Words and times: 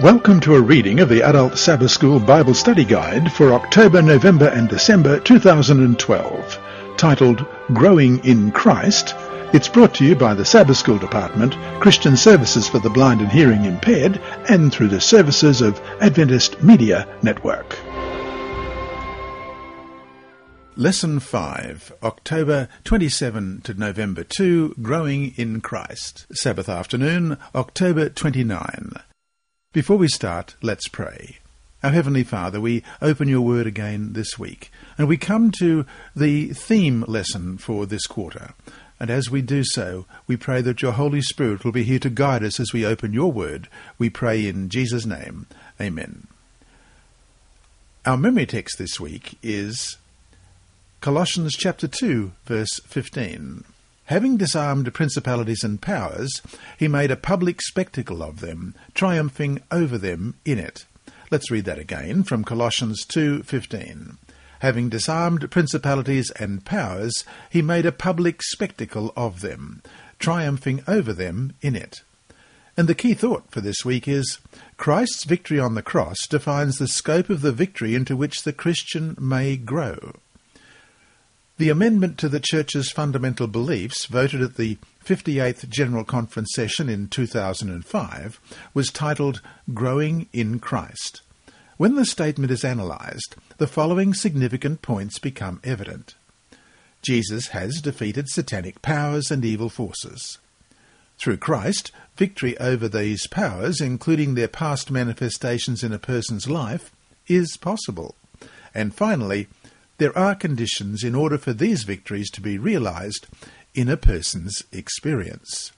Welcome 0.00 0.38
to 0.42 0.54
a 0.54 0.60
reading 0.60 1.00
of 1.00 1.08
the 1.08 1.22
Adult 1.22 1.58
Sabbath 1.58 1.90
School 1.90 2.20
Bible 2.20 2.54
Study 2.54 2.84
Guide 2.84 3.32
for 3.32 3.52
October, 3.52 4.00
November 4.00 4.46
and 4.46 4.68
December 4.68 5.18
2012, 5.18 6.58
titled 6.96 7.44
Growing 7.72 8.24
in 8.24 8.52
Christ. 8.52 9.16
It's 9.52 9.66
brought 9.66 9.96
to 9.96 10.04
you 10.04 10.14
by 10.14 10.34
the 10.34 10.44
Sabbath 10.44 10.76
School 10.76 10.98
Department, 10.98 11.56
Christian 11.80 12.16
Services 12.16 12.68
for 12.68 12.78
the 12.78 12.90
Blind 12.90 13.22
and 13.22 13.32
Hearing 13.32 13.64
Impaired, 13.64 14.20
and 14.48 14.72
through 14.72 14.86
the 14.86 15.00
services 15.00 15.60
of 15.60 15.80
Adventist 16.00 16.62
Media 16.62 17.08
Network. 17.24 17.76
Lesson 20.76 21.18
5, 21.18 21.92
October 22.04 22.68
27 22.84 23.62
to 23.62 23.74
November 23.74 24.22
2, 24.22 24.76
Growing 24.80 25.34
in 25.36 25.60
Christ. 25.60 26.28
Sabbath 26.32 26.68
afternoon, 26.68 27.36
October 27.52 28.08
29. 28.08 28.92
Before 29.74 29.98
we 29.98 30.08
start, 30.08 30.56
let's 30.62 30.88
pray. 30.88 31.40
Our 31.82 31.90
Heavenly 31.90 32.24
Father, 32.24 32.58
we 32.58 32.82
open 33.02 33.28
your 33.28 33.42
word 33.42 33.66
again 33.66 34.14
this 34.14 34.38
week, 34.38 34.72
and 34.96 35.06
we 35.06 35.18
come 35.18 35.50
to 35.58 35.84
the 36.16 36.54
theme 36.54 37.04
lesson 37.06 37.58
for 37.58 37.84
this 37.84 38.06
quarter. 38.06 38.54
And 38.98 39.10
as 39.10 39.30
we 39.30 39.42
do 39.42 39.62
so, 39.64 40.06
we 40.26 40.38
pray 40.38 40.62
that 40.62 40.80
your 40.80 40.92
Holy 40.92 41.20
Spirit 41.20 41.66
will 41.66 41.72
be 41.72 41.84
here 41.84 41.98
to 41.98 42.08
guide 42.08 42.42
us 42.42 42.58
as 42.58 42.72
we 42.72 42.86
open 42.86 43.12
your 43.12 43.30
word. 43.30 43.68
We 43.98 44.08
pray 44.08 44.46
in 44.46 44.70
Jesus' 44.70 45.04
name. 45.04 45.46
Amen. 45.78 46.28
Our 48.06 48.16
memory 48.16 48.46
text 48.46 48.78
this 48.78 48.98
week 48.98 49.36
is 49.42 49.98
Colossians 51.02 51.54
chapter 51.54 51.86
2, 51.86 52.32
verse 52.46 52.80
15. 52.86 53.64
Having 54.08 54.38
disarmed 54.38 54.94
principalities 54.94 55.62
and 55.62 55.82
powers, 55.82 56.40
he 56.78 56.88
made 56.88 57.10
a 57.10 57.16
public 57.16 57.60
spectacle 57.60 58.22
of 58.22 58.40
them, 58.40 58.74
triumphing 58.94 59.60
over 59.70 59.98
them 59.98 60.34
in 60.46 60.58
it. 60.58 60.86
Let's 61.30 61.50
read 61.50 61.66
that 61.66 61.78
again 61.78 62.22
from 62.22 62.42
Colossians 62.42 63.04
2:15. 63.04 64.16
Having 64.60 64.88
disarmed 64.88 65.50
principalities 65.50 66.30
and 66.36 66.64
powers, 66.64 67.12
he 67.50 67.60
made 67.60 67.84
a 67.84 67.92
public 67.92 68.42
spectacle 68.42 69.12
of 69.14 69.42
them, 69.42 69.82
triumphing 70.18 70.82
over 70.88 71.12
them 71.12 71.52
in 71.60 71.76
it. 71.76 72.00
And 72.78 72.88
the 72.88 72.94
key 72.94 73.12
thought 73.12 73.50
for 73.50 73.60
this 73.60 73.84
week 73.84 74.08
is 74.08 74.38
Christ's 74.78 75.24
victory 75.24 75.60
on 75.60 75.74
the 75.74 75.82
cross 75.82 76.26
defines 76.26 76.78
the 76.78 76.88
scope 76.88 77.28
of 77.28 77.42
the 77.42 77.52
victory 77.52 77.94
into 77.94 78.16
which 78.16 78.44
the 78.44 78.54
Christian 78.54 79.16
may 79.20 79.58
grow. 79.58 80.14
The 81.58 81.70
amendment 81.70 82.18
to 82.18 82.28
the 82.28 82.38
Church's 82.38 82.92
fundamental 82.92 83.48
beliefs, 83.48 84.04
voted 84.04 84.40
at 84.42 84.54
the 84.54 84.78
58th 85.04 85.68
General 85.68 86.04
Conference 86.04 86.50
session 86.54 86.88
in 86.88 87.08
2005, 87.08 88.40
was 88.74 88.92
titled 88.92 89.42
Growing 89.74 90.28
in 90.32 90.60
Christ. 90.60 91.22
When 91.76 91.96
the 91.96 92.04
statement 92.04 92.52
is 92.52 92.62
analysed, 92.62 93.34
the 93.56 93.66
following 93.66 94.14
significant 94.14 94.82
points 94.82 95.18
become 95.18 95.60
evident. 95.64 96.14
Jesus 97.02 97.48
has 97.48 97.80
defeated 97.80 98.28
satanic 98.28 98.80
powers 98.80 99.28
and 99.32 99.44
evil 99.44 99.68
forces. 99.68 100.38
Through 101.18 101.38
Christ, 101.38 101.90
victory 102.16 102.56
over 102.58 102.88
these 102.88 103.26
powers, 103.26 103.80
including 103.80 104.36
their 104.36 104.46
past 104.46 104.92
manifestations 104.92 105.82
in 105.82 105.92
a 105.92 105.98
person's 105.98 106.48
life, 106.48 106.92
is 107.26 107.56
possible. 107.56 108.14
And 108.72 108.94
finally, 108.94 109.48
there 109.98 110.16
are 110.16 110.34
conditions 110.34 111.04
in 111.04 111.14
order 111.14 111.36
for 111.36 111.52
these 111.52 111.82
victories 111.82 112.30
to 112.30 112.40
be 112.40 112.56
realized 112.56 113.26
in 113.74 113.88
a 113.88 113.96
person's 113.96 114.62
experience. 114.72 115.72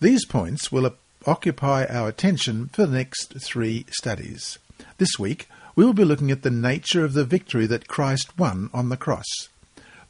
These 0.00 0.24
points 0.26 0.70
will 0.70 0.94
occupy 1.26 1.84
our 1.86 2.08
attention 2.08 2.68
for 2.68 2.86
the 2.86 2.96
next 2.96 3.34
three 3.42 3.86
studies. 3.90 4.58
This 4.98 5.18
week, 5.18 5.48
we 5.74 5.84
will 5.84 5.94
be 5.94 6.04
looking 6.04 6.30
at 6.30 6.42
the 6.42 6.50
nature 6.50 7.04
of 7.04 7.14
the 7.14 7.24
victory 7.24 7.66
that 7.66 7.88
Christ 7.88 8.38
won 8.38 8.70
on 8.72 8.88
the 8.88 8.96
cross. 8.96 9.26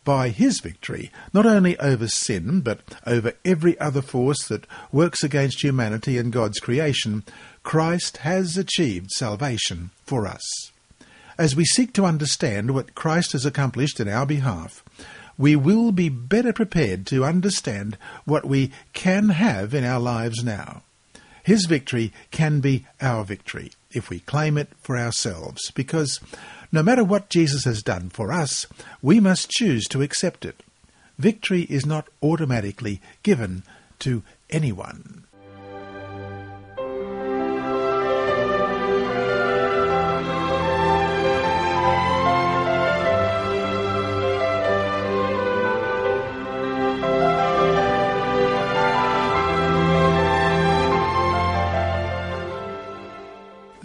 By 0.04 0.30
his 0.30 0.60
victory, 0.60 1.10
not 1.34 1.46
only 1.46 1.78
over 1.78 2.08
sin, 2.08 2.60
but 2.60 2.80
over 3.06 3.32
every 3.44 3.78
other 3.78 4.02
force 4.02 4.46
that 4.48 4.66
works 4.90 5.22
against 5.22 5.62
humanity 5.62 6.16
and 6.16 6.32
God's 6.32 6.58
creation, 6.58 7.24
Christ 7.62 8.18
has 8.18 8.56
achieved 8.56 9.10
salvation 9.10 9.90
for 10.04 10.26
us. 10.26 10.42
As 11.38 11.54
we 11.54 11.64
seek 11.64 11.92
to 11.92 12.04
understand 12.04 12.72
what 12.72 12.96
Christ 12.96 13.30
has 13.30 13.46
accomplished 13.46 14.00
in 14.00 14.08
our 14.08 14.26
behalf, 14.26 14.82
we 15.38 15.54
will 15.54 15.92
be 15.92 16.08
better 16.08 16.52
prepared 16.52 17.06
to 17.06 17.24
understand 17.24 17.96
what 18.24 18.44
we 18.44 18.72
can 18.92 19.28
have 19.28 19.72
in 19.72 19.84
our 19.84 20.00
lives 20.00 20.42
now. 20.42 20.82
His 21.44 21.66
victory 21.66 22.12
can 22.32 22.58
be 22.58 22.86
our 23.00 23.24
victory 23.24 23.70
if 23.92 24.10
we 24.10 24.18
claim 24.18 24.58
it 24.58 24.68
for 24.80 24.98
ourselves, 24.98 25.70
because 25.70 26.18
no 26.72 26.82
matter 26.82 27.04
what 27.04 27.30
Jesus 27.30 27.64
has 27.64 27.82
done 27.82 28.10
for 28.10 28.32
us, 28.32 28.66
we 29.00 29.20
must 29.20 29.48
choose 29.48 29.86
to 29.86 30.02
accept 30.02 30.44
it. 30.44 30.64
Victory 31.18 31.62
is 31.62 31.86
not 31.86 32.08
automatically 32.20 33.00
given 33.22 33.62
to 34.00 34.24
anyone. 34.50 35.24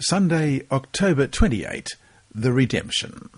Sunday, 0.06 0.60
October 0.70 1.26
28, 1.26 1.88
The 2.34 2.52
Redemption. 2.52 3.30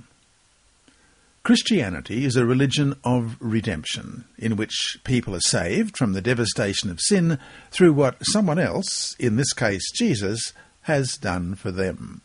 Christianity 1.44 2.24
is 2.24 2.34
a 2.34 2.44
religion 2.44 2.96
of 3.04 3.36
redemption, 3.38 4.24
in 4.36 4.56
which 4.56 4.98
people 5.04 5.36
are 5.36 5.40
saved 5.40 5.96
from 5.96 6.12
the 6.12 6.20
devastation 6.20 6.90
of 6.90 7.00
sin 7.00 7.38
through 7.70 7.92
what 7.92 8.16
someone 8.26 8.58
else, 8.58 9.14
in 9.20 9.36
this 9.36 9.52
case 9.52 9.92
Jesus, 9.92 10.52
has 10.82 11.12
done 11.12 11.54
for 11.54 11.70
them. 11.70 12.22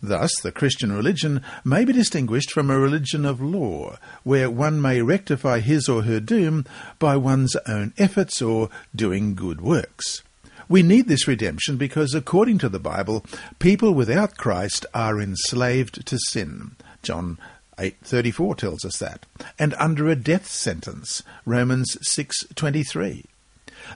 Thus, 0.00 0.30
the 0.40 0.52
Christian 0.52 0.92
religion 0.92 1.42
may 1.64 1.84
be 1.84 1.92
distinguished 1.92 2.52
from 2.52 2.70
a 2.70 2.78
religion 2.78 3.24
of 3.24 3.40
law, 3.40 3.98
where 4.22 4.48
one 4.48 4.80
may 4.80 5.02
rectify 5.02 5.58
his 5.58 5.88
or 5.88 6.02
her 6.02 6.20
doom 6.20 6.64
by 7.00 7.16
one's 7.16 7.56
own 7.66 7.92
efforts 7.98 8.40
or 8.40 8.70
doing 8.94 9.34
good 9.34 9.60
works. 9.60 10.22
We 10.70 10.84
need 10.84 11.08
this 11.08 11.26
redemption 11.26 11.78
because, 11.78 12.14
according 12.14 12.58
to 12.58 12.68
the 12.68 12.78
Bible, 12.78 13.26
people 13.58 13.92
without 13.92 14.36
Christ 14.36 14.86
are 14.94 15.20
enslaved 15.20 16.06
to 16.06 16.16
sin. 16.28 16.76
John 17.02 17.38
8:34 17.76 18.54
tells 18.54 18.84
us 18.84 18.98
that, 18.98 19.26
and 19.58 19.74
under 19.80 20.08
a 20.08 20.14
death 20.14 20.48
sentence. 20.48 21.24
Romans 21.44 21.98
6:23. 22.02 23.24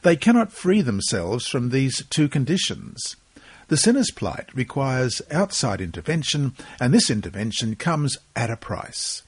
They 0.03 0.17
cannot 0.17 0.53
free 0.53 0.83
themselves 0.83 1.47
from 1.47 1.69
these 1.69 2.03
two 2.11 2.29
conditions. 2.29 3.15
The 3.69 3.77
sinner's 3.77 4.11
plight 4.11 4.49
requires 4.53 5.23
outside 5.31 5.81
intervention, 5.81 6.55
and 6.81 6.93
this 6.93 7.09
intervention 7.09 7.77
comes 7.77 8.19
at 8.35 8.51
a 8.51 8.56
price 8.56 9.23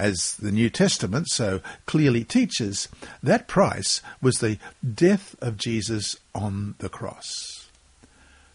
as 0.00 0.36
the 0.36 0.50
New 0.50 0.70
Testament 0.70 1.28
so 1.28 1.60
clearly 1.86 2.24
teaches, 2.24 2.88
that 3.22 3.46
price 3.46 4.00
was 4.22 4.38
the 4.38 4.58
death 4.94 5.36
of 5.40 5.58
Jesus 5.58 6.16
on 6.34 6.74
the 6.78 6.88
cross. 6.88 7.68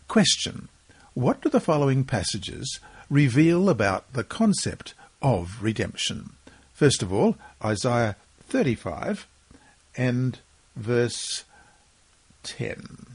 Question 0.07 0.67
What 1.13 1.41
do 1.41 1.50
the 1.50 1.59
following 1.59 2.03
passages 2.03 2.79
reveal 3.09 3.69
about 3.69 4.11
the 4.13 4.23
concept 4.23 4.94
of 5.22 5.61
redemption? 5.61 6.31
First 6.73 7.03
of 7.03 7.13
all, 7.13 7.38
Isaiah 7.63 8.16
35 8.50 9.28
and 9.95 10.39
verse 10.75 11.45
10. 12.44 13.14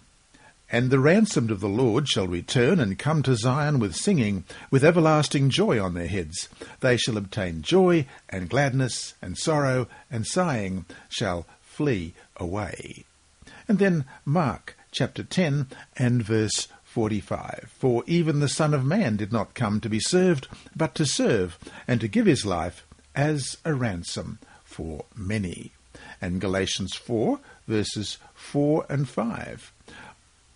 And 0.73 0.91
the 0.91 1.01
ransomed 1.01 1.51
of 1.51 1.61
the 1.61 1.69
Lord 1.69 2.09
shall 2.09 2.29
return 2.29 2.79
and 2.79 2.99
come 2.99 3.23
to 3.25 3.35
Zion 3.35 3.81
with 3.81 3.97
singing, 3.97 4.45
with 4.71 4.85
everlasting 4.85 5.51
joy 5.51 5.83
on 5.83 5.95
their 5.95 6.07
heads. 6.07 6.49
They 6.79 6.97
shall 6.97 7.17
obtain 7.17 7.63
joy 7.63 8.07
and 8.29 8.49
gladness, 8.49 9.15
and 9.21 9.37
sorrow 9.37 9.89
and 10.11 10.27
sighing 10.27 10.85
shall 11.09 11.47
flee 11.61 12.15
away. 12.37 13.05
And 13.67 13.79
then 13.79 14.05
Mark 14.25 14.77
chapter 14.93 15.25
10 15.25 15.67
and 15.97 16.23
verse 16.23 16.69
45. 16.85 17.73
For 17.77 18.05
even 18.07 18.41
the 18.41 18.49
Son 18.49 18.73
of 18.73 18.85
Man 18.85 19.17
did 19.17 19.33
not 19.33 19.55
come 19.55 19.81
to 19.81 19.89
be 19.89 20.01
served, 20.01 20.47
but 20.77 20.95
to 20.97 21.07
serve, 21.07 21.59
and 21.89 22.01
to 22.01 22.09
give 22.09 22.27
his 22.27 22.47
life 22.47 22.87
as 23.15 23.57
a 23.65 23.75
ransom 23.75 24.39
for 24.65 25.05
many. 25.17 25.73
And 26.21 26.41
Galatians 26.41 26.95
4 26.95 27.41
verses 27.67 28.19
4 28.35 28.87
and 28.89 29.09
5. 29.09 29.73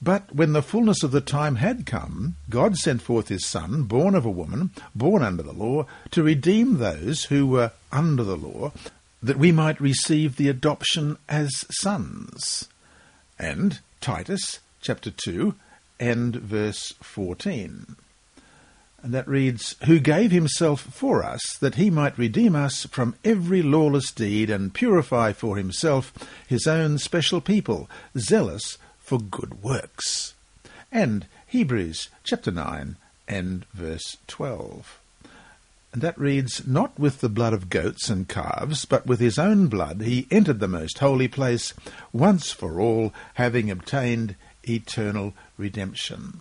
But 0.02 0.34
when 0.34 0.52
the 0.52 0.62
fullness 0.62 1.02
of 1.02 1.12
the 1.12 1.20
time 1.20 1.56
had 1.56 1.86
come, 1.86 2.36
God 2.50 2.76
sent 2.76 3.00
forth 3.00 3.28
his 3.28 3.46
Son, 3.46 3.84
born 3.84 4.14
of 4.14 4.26
a 4.26 4.30
woman, 4.30 4.70
born 4.94 5.22
under 5.22 5.42
the 5.42 5.52
law, 5.52 5.86
to 6.10 6.22
redeem 6.22 6.76
those 6.76 7.24
who 7.24 7.46
were 7.46 7.72
under 7.90 8.22
the 8.22 8.36
law, 8.36 8.72
that 9.22 9.38
we 9.38 9.50
might 9.50 9.80
receive 9.80 10.36
the 10.36 10.48
adoption 10.48 11.16
as 11.28 11.64
sons. 11.70 12.68
And 13.38 13.80
Titus 14.00 14.60
chapter 14.82 15.10
2 15.10 15.54
and 15.98 16.36
verse 16.36 16.92
14. 17.00 17.96
And 19.02 19.12
that 19.12 19.28
reads, 19.28 19.76
Who 19.84 19.98
gave 19.98 20.30
himself 20.30 20.80
for 20.80 21.22
us, 21.22 21.56
that 21.60 21.74
he 21.74 21.90
might 21.90 22.18
redeem 22.18 22.56
us 22.56 22.84
from 22.86 23.14
every 23.24 23.62
lawless 23.62 24.10
deed, 24.10 24.50
and 24.50 24.72
purify 24.72 25.32
for 25.32 25.56
himself 25.56 26.12
his 26.46 26.66
own 26.66 26.98
special 26.98 27.40
people, 27.40 27.88
zealous 28.18 28.78
for 29.04 29.20
good 29.20 29.62
works. 29.62 30.34
And 30.90 31.26
Hebrews 31.46 32.08
chapter 32.24 32.50
9 32.50 32.96
and 33.28 33.64
verse 33.72 34.16
12. 34.26 34.98
And 35.92 36.02
that 36.02 36.18
reads, 36.18 36.66
Not 36.66 36.98
with 36.98 37.20
the 37.20 37.28
blood 37.28 37.52
of 37.52 37.70
goats 37.70 38.08
and 38.10 38.28
calves, 38.28 38.84
but 38.84 39.06
with 39.06 39.20
his 39.20 39.38
own 39.38 39.68
blood 39.68 40.00
he 40.00 40.26
entered 40.30 40.58
the 40.58 40.66
most 40.66 40.98
holy 40.98 41.28
place, 41.28 41.72
once 42.12 42.50
for 42.50 42.80
all, 42.80 43.12
having 43.34 43.70
obtained 43.70 44.34
eternal 44.64 45.34
redemption. 45.56 46.40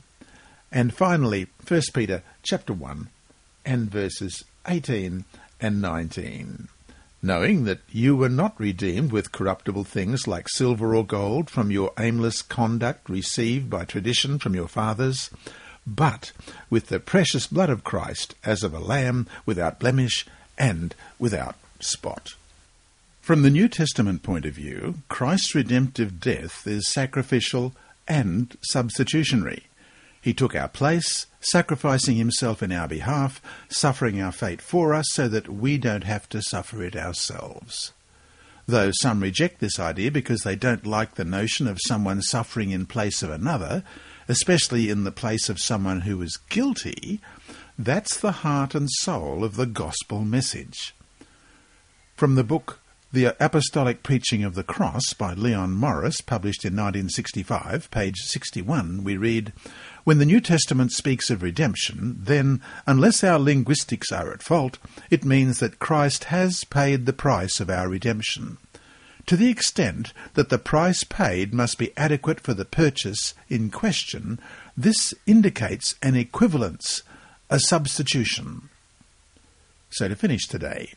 And 0.72 0.94
finally, 0.94 1.48
1 1.68 1.82
Peter 1.94 2.24
chapter 2.42 2.74
1 2.74 3.10
and 3.66 3.92
verses 3.92 4.44
18 4.68 5.26
and 5.62 5.82
19. 5.82 6.70
Knowing 7.26 7.64
that 7.64 7.80
you 7.90 8.18
were 8.18 8.28
not 8.28 8.60
redeemed 8.60 9.10
with 9.14 9.32
corruptible 9.32 9.86
things 9.86 10.28
like 10.28 10.50
silver 10.50 10.94
or 10.94 11.06
gold 11.06 11.50
from 11.50 11.72
your 11.72 11.94
aimless 11.98 12.42
conduct 12.42 13.10
received 13.10 13.70
by 13.70 13.86
tradition 13.86 14.38
from 14.38 14.54
your 14.54 14.68
fathers, 14.68 15.30
but 15.88 16.34
with 16.70 16.88
the 16.88 17.00
precious 17.00 17.48
blood 17.48 17.70
of 17.70 17.86
Christ 17.86 18.36
as 18.44 18.62
of 18.62 18.74
a 18.74 18.80
lamb 18.80 19.26
without 19.46 19.80
blemish 19.80 20.26
and 20.58 20.94
without 21.18 21.56
spot. 21.80 22.36
From 23.22 23.42
the 23.42 23.50
New 23.50 23.70
Testament 23.70 24.22
point 24.22 24.46
of 24.46 24.56
view, 24.56 24.96
Christ's 25.08 25.56
redemptive 25.56 26.20
death 26.20 26.68
is 26.68 26.92
sacrificial 26.92 27.74
and 28.06 28.58
substitutionary. 28.64 29.68
He 30.22 30.34
took 30.34 30.56
our 30.56 30.68
place, 30.68 31.26
sacrificing 31.46 32.16
himself 32.16 32.64
in 32.64 32.72
our 32.72 32.88
behalf, 32.88 33.42
suffering 33.70 34.22
our 34.22 34.32
fate 34.32 34.62
for 34.62 34.94
us 34.94 35.06
so 35.12 35.28
that 35.28 35.50
we 35.50 35.78
don't 35.78 36.04
have 36.04 36.28
to 36.30 36.42
suffer 36.42 36.84
it 36.84 36.96
ourselves. 36.96 37.94
Though 38.66 38.92
some 38.94 39.22
reject 39.22 39.60
this 39.60 39.80
idea 39.80 40.12
because 40.12 40.42
they 40.42 40.56
don't 40.56 40.86
like 40.86 41.16
the 41.16 41.26
notion 41.26 41.68
of 41.68 41.80
someone 41.86 42.22
suffering 42.22 42.72
in 42.72 42.86
place 42.86 43.22
of 43.22 43.30
another, 43.30 43.84
especially 44.28 44.90
in 44.90 45.04
the 45.04 45.12
place 45.12 45.50
of 45.50 45.60
someone 45.60 46.02
who 46.02 46.22
is 46.22 46.38
guilty, 46.50 47.20
that's 47.78 48.18
the 48.20 48.32
heart 48.32 48.74
and 48.76 48.90
soul 48.90 49.44
of 49.44 49.56
the 49.56 49.66
gospel 49.66 50.22
message. 50.22 50.96
From 52.16 52.36
the 52.36 52.44
book 52.44 52.80
The 53.14 53.36
Apostolic 53.40 54.02
Preaching 54.02 54.44
of 54.44 54.56
the 54.56 54.64
Cross 54.64 55.14
by 55.20 55.36
Leon 55.36 55.74
Morris, 55.74 56.20
published 56.20 56.66
in 56.66 56.74
1965, 56.74 57.92
page 57.92 58.16
61, 58.18 59.04
we 59.04 59.18
read, 59.18 59.54
when 60.04 60.18
the 60.18 60.26
New 60.26 60.42
Testament 60.42 60.92
speaks 60.92 61.30
of 61.30 61.44
redemption, 61.44 62.16
then, 62.20 62.60
unless 62.88 63.24
our 63.24 63.38
linguistics 63.38 64.12
are 64.12 64.34
at 64.34 64.42
fault, 64.42 64.80
it 65.12 65.24
means 65.24 65.60
that 65.60 65.78
Christ 65.78 66.24
has 66.24 66.64
paid 66.64 67.06
the 67.06 67.14
price 67.14 67.60
of 67.60 67.70
our 67.70 67.88
redemption. 67.88 68.58
To 69.28 69.38
the 69.38 69.52
extent 69.52 70.12
that 70.34 70.50
the 70.50 70.58
price 70.58 71.04
paid 71.04 71.54
must 71.54 71.78
be 71.78 71.96
adequate 71.96 72.40
for 72.40 72.56
the 72.56 72.66
purchase 72.66 73.36
in 73.48 73.70
question, 73.70 74.40
this 74.76 75.14
indicates 75.28 75.94
an 76.02 76.16
equivalence, 76.16 77.04
a 77.52 77.60
substitution. 77.60 78.70
So 79.92 80.08
to 80.08 80.16
finish 80.16 80.48
today, 80.48 80.94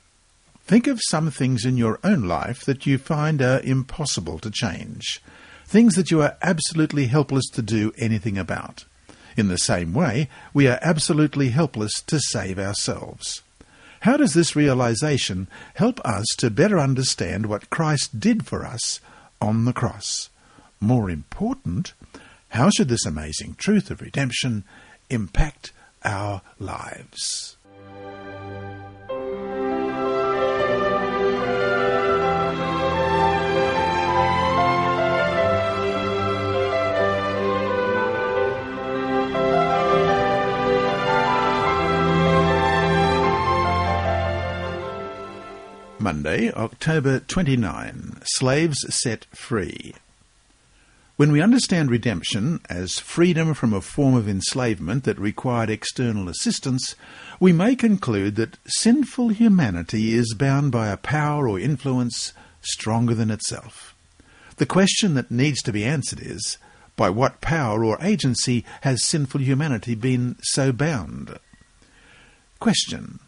think 0.66 0.88
of 0.88 1.00
some 1.08 1.30
things 1.30 1.64
in 1.64 1.76
your 1.76 2.00
own 2.02 2.22
life 2.22 2.64
that 2.64 2.86
you 2.86 2.98
find 2.98 3.40
are 3.40 3.60
impossible 3.60 4.40
to 4.40 4.50
change, 4.50 5.22
things 5.64 5.94
that 5.94 6.10
you 6.10 6.20
are 6.20 6.36
absolutely 6.42 7.06
helpless 7.06 7.48
to 7.50 7.62
do 7.62 7.92
anything 7.96 8.36
about. 8.36 8.84
In 9.36 9.48
the 9.48 9.58
same 9.58 9.94
way, 9.94 10.28
we 10.52 10.66
are 10.66 10.80
absolutely 10.82 11.50
helpless 11.50 12.00
to 12.02 12.18
save 12.18 12.58
ourselves. 12.58 13.42
How 14.00 14.16
does 14.16 14.34
this 14.34 14.56
realization 14.56 15.46
help 15.74 16.00
us 16.04 16.26
to 16.38 16.50
better 16.50 16.78
understand 16.78 17.46
what 17.46 17.70
Christ 17.70 18.18
did 18.18 18.46
for 18.46 18.64
us 18.64 19.00
on 19.40 19.66
the 19.66 19.72
cross? 19.72 20.30
More 20.80 21.10
important, 21.10 21.92
how 22.50 22.70
should 22.70 22.88
this 22.88 23.06
amazing 23.06 23.54
truth 23.56 23.90
of 23.90 24.00
redemption 24.00 24.64
impact 25.10 25.72
our 26.04 26.42
lives? 26.58 27.55
Monday, 46.06 46.52
October 46.52 47.18
29. 47.18 48.18
Slaves 48.22 48.86
set 49.02 49.24
free. 49.34 49.92
When 51.16 51.32
we 51.32 51.42
understand 51.42 51.90
redemption 51.90 52.60
as 52.70 53.00
freedom 53.00 53.54
from 53.54 53.72
a 53.72 53.80
form 53.80 54.14
of 54.14 54.28
enslavement 54.28 55.02
that 55.02 55.18
required 55.18 55.68
external 55.68 56.28
assistance, 56.28 56.94
we 57.40 57.52
may 57.52 57.74
conclude 57.74 58.36
that 58.36 58.56
sinful 58.68 59.30
humanity 59.30 60.14
is 60.14 60.32
bound 60.38 60.70
by 60.70 60.90
a 60.90 60.96
power 60.96 61.48
or 61.48 61.58
influence 61.58 62.32
stronger 62.60 63.16
than 63.16 63.32
itself. 63.32 63.92
The 64.58 64.66
question 64.66 65.14
that 65.14 65.32
needs 65.32 65.60
to 65.62 65.72
be 65.72 65.84
answered 65.84 66.20
is, 66.22 66.56
by 66.94 67.10
what 67.10 67.40
power 67.40 67.84
or 67.84 67.98
agency 68.00 68.64
has 68.82 69.04
sinful 69.04 69.40
humanity 69.40 69.96
been 69.96 70.36
so 70.40 70.70
bound? 70.70 71.36
Question. 72.60 73.18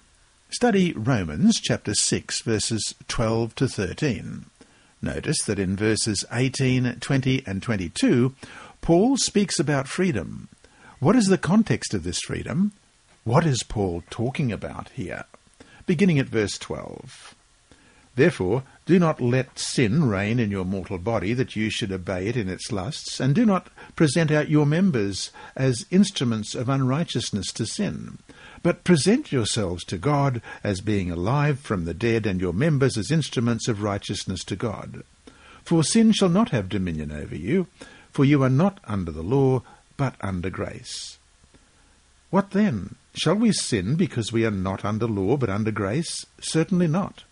Study 0.51 0.95
Romans 0.95 1.61
chapter 1.61 1.93
6 1.93 2.41
verses 2.41 2.95
12 3.07 3.55
to 3.57 3.69
13. 3.69 4.47
Notice 5.03 5.37
that 5.47 5.59
in 5.59 5.77
verses 5.77 6.25
18, 6.33 7.01
20 7.01 7.43
and 7.47 7.63
22, 7.63 8.35
Paul 8.81 9.19
speaks 9.19 9.61
about 9.61 9.89
freedom. 9.89 10.49
What 11.01 11.17
is 11.17 11.27
the 11.27 11.37
context 11.37 11.93
of 11.93 12.03
this 12.03 12.21
freedom? 12.21 12.73
What 13.25 13.45
is 13.45 13.63
Paul 13.63 14.03
talking 14.09 14.51
about 14.51 14.89
here? 14.95 15.25
Beginning 15.85 16.19
at 16.19 16.29
verse 16.29 16.57
12. 16.57 17.35
Therefore, 18.17 18.63
do 18.87 18.99
not 18.99 19.21
let 19.21 19.59
sin 19.59 20.09
reign 20.09 20.41
in 20.41 20.51
your 20.51 20.65
mortal 20.65 20.97
body, 20.97 21.35
that 21.35 21.57
you 21.57 21.69
should 21.69 21.93
obey 21.93 22.27
it 22.27 22.39
in 22.39 22.49
its 22.49 22.73
lusts, 22.73 23.21
and 23.21 23.35
do 23.35 23.45
not 23.45 23.69
present 23.97 24.31
out 24.31 24.49
your 24.49 24.65
members 24.65 25.31
as 25.55 25.85
instruments 25.91 26.55
of 26.55 26.71
unrighteousness 26.71 27.53
to 27.53 27.67
sin 27.67 28.17
but 28.63 28.85
present 28.85 29.33
yourselves 29.33 29.85
to 29.85 29.99
God 29.99 30.43
as 30.63 30.81
being 30.81 31.11
alive 31.11 31.61
from 31.61 31.85
the 31.85 31.95
dead, 31.95 32.27
and 32.27 32.41
your 32.41 32.53
members 32.53 32.97
as 32.97 33.11
instruments 33.11 33.69
of 33.69 33.83
righteousness 33.83 34.45
to 34.45 34.57
God. 34.57 35.03
For 35.65 35.85
sin 35.85 36.13
shall 36.13 36.29
not 36.29 36.51
have 36.51 36.69
dominion 36.69 37.13
over 37.13 37.37
you, 37.37 37.67
for 38.11 38.25
you 38.25 38.43
are 38.43 38.51
not 38.51 38.81
under 38.85 39.13
the 39.13 39.23
law, 39.23 39.63
but 39.97 40.15
under 40.21 40.51
grace. 40.51 41.19
What 42.31 42.51
then? 42.51 42.97
Shall 43.15 43.35
we 43.35 43.53
sin 43.53 43.97
because 43.97 44.33
we 44.33 44.45
are 44.45 44.51
not 44.51 44.85
under 44.85 45.07
law, 45.07 45.37
but 45.37 45.51
under 45.51 45.71
grace? 45.71 46.25
Certainly 46.41 46.89
not. 46.89 47.25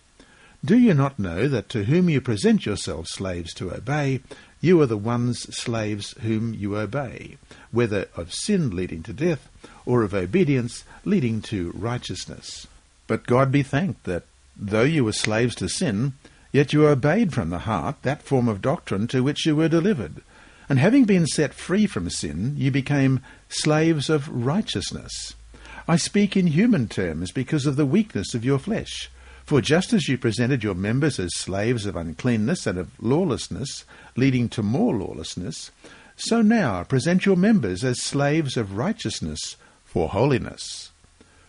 Do 0.64 0.78
you 0.78 0.94
not 0.94 1.18
know 1.18 1.48
that 1.48 1.68
to 1.70 1.84
whom 1.84 2.08
you 2.08 2.20
present 2.20 2.66
yourselves 2.66 3.12
slaves 3.12 3.54
to 3.54 3.72
obey, 3.72 4.20
you 4.66 4.80
are 4.80 4.86
the 4.86 4.96
ones 4.96 5.42
slaves 5.56 6.12
whom 6.22 6.52
you 6.52 6.76
obey, 6.76 7.36
whether 7.70 8.08
of 8.16 8.34
sin 8.34 8.74
leading 8.74 9.00
to 9.04 9.12
death, 9.12 9.48
or 9.84 10.02
of 10.02 10.12
obedience 10.12 10.82
leading 11.04 11.40
to 11.40 11.70
righteousness. 11.70 12.66
But 13.06 13.26
God 13.26 13.52
be 13.52 13.62
thanked 13.62 14.02
that, 14.04 14.24
though 14.56 14.82
you 14.82 15.04
were 15.04 15.12
slaves 15.12 15.54
to 15.56 15.68
sin, 15.68 16.14
yet 16.50 16.72
you 16.72 16.84
obeyed 16.88 17.32
from 17.32 17.50
the 17.50 17.60
heart 17.60 18.02
that 18.02 18.22
form 18.22 18.48
of 18.48 18.60
doctrine 18.60 19.06
to 19.06 19.22
which 19.22 19.46
you 19.46 19.54
were 19.54 19.68
delivered. 19.68 20.20
And 20.68 20.80
having 20.80 21.04
been 21.04 21.28
set 21.28 21.54
free 21.54 21.86
from 21.86 22.10
sin, 22.10 22.54
you 22.56 22.72
became 22.72 23.20
slaves 23.48 24.10
of 24.10 24.28
righteousness. 24.28 25.34
I 25.86 25.94
speak 25.94 26.36
in 26.36 26.48
human 26.48 26.88
terms 26.88 27.30
because 27.30 27.66
of 27.66 27.76
the 27.76 27.86
weakness 27.86 28.34
of 28.34 28.44
your 28.44 28.58
flesh. 28.58 29.12
For 29.44 29.60
just 29.60 29.92
as 29.92 30.08
you 30.08 30.18
presented 30.18 30.64
your 30.64 30.74
members 30.74 31.20
as 31.20 31.36
slaves 31.36 31.86
of 31.86 31.94
uncleanness 31.94 32.66
and 32.66 32.76
of 32.76 32.90
lawlessness, 33.00 33.84
leading 34.16 34.48
to 34.50 34.62
more 34.62 34.94
lawlessness, 34.94 35.70
so 36.16 36.42
now 36.42 36.82
present 36.84 37.26
your 37.26 37.36
members 37.36 37.84
as 37.84 38.02
slaves 38.02 38.56
of 38.56 38.76
righteousness 38.76 39.56
for 39.84 40.08
holiness. 40.08 40.90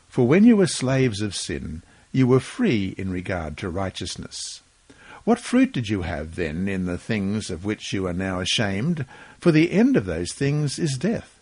For 0.09 0.27
when 0.27 0.43
you 0.43 0.57
were 0.57 0.67
slaves 0.67 1.21
of 1.21 1.35
sin, 1.35 1.83
you 2.11 2.27
were 2.27 2.39
free 2.39 2.95
in 2.97 3.11
regard 3.11 3.57
to 3.57 3.69
righteousness. 3.69 4.61
What 5.23 5.39
fruit 5.39 5.73
did 5.73 5.89
you 5.89 6.03
have 6.03 6.35
then 6.35 6.67
in 6.67 6.85
the 6.85 6.97
things 6.97 7.49
of 7.49 7.65
which 7.65 7.91
you 7.91 8.07
are 8.07 8.13
now 8.13 8.39
ashamed? 8.39 9.05
For 9.39 9.51
the 9.51 9.71
end 9.71 9.97
of 9.97 10.05
those 10.05 10.31
things 10.33 10.79
is 10.79 10.97
death. 10.97 11.37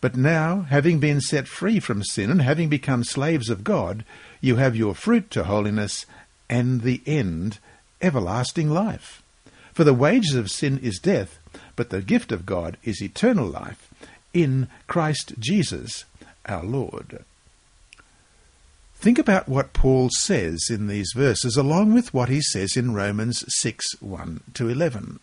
But 0.00 0.16
now, 0.16 0.62
having 0.62 0.98
been 0.98 1.20
set 1.20 1.48
free 1.48 1.80
from 1.80 2.02
sin 2.04 2.30
and 2.30 2.42
having 2.42 2.68
become 2.68 3.04
slaves 3.04 3.50
of 3.50 3.64
God, 3.64 4.04
you 4.40 4.56
have 4.56 4.76
your 4.76 4.94
fruit 4.94 5.30
to 5.32 5.44
holiness 5.44 6.06
and 6.48 6.82
the 6.82 7.02
end, 7.04 7.58
everlasting 8.00 8.70
life. 8.70 9.22
For 9.78 9.84
the 9.84 9.94
wages 9.94 10.34
of 10.34 10.50
sin 10.50 10.80
is 10.80 10.98
death, 10.98 11.38
but 11.76 11.90
the 11.90 12.02
gift 12.02 12.32
of 12.32 12.44
God 12.44 12.76
is 12.82 13.00
eternal 13.00 13.46
life 13.46 13.94
in 14.34 14.66
Christ 14.88 15.34
Jesus 15.38 16.04
our 16.46 16.64
Lord. 16.64 17.24
Think 18.96 19.20
about 19.20 19.48
what 19.48 19.72
Paul 19.72 20.08
says 20.10 20.66
in 20.68 20.88
these 20.88 21.12
verses, 21.14 21.56
along 21.56 21.94
with 21.94 22.12
what 22.12 22.28
he 22.28 22.40
says 22.40 22.76
in 22.76 22.92
Romans 22.92 23.44
6 23.46 24.00
1 24.00 24.40
to 24.54 24.68
11. 24.68 25.20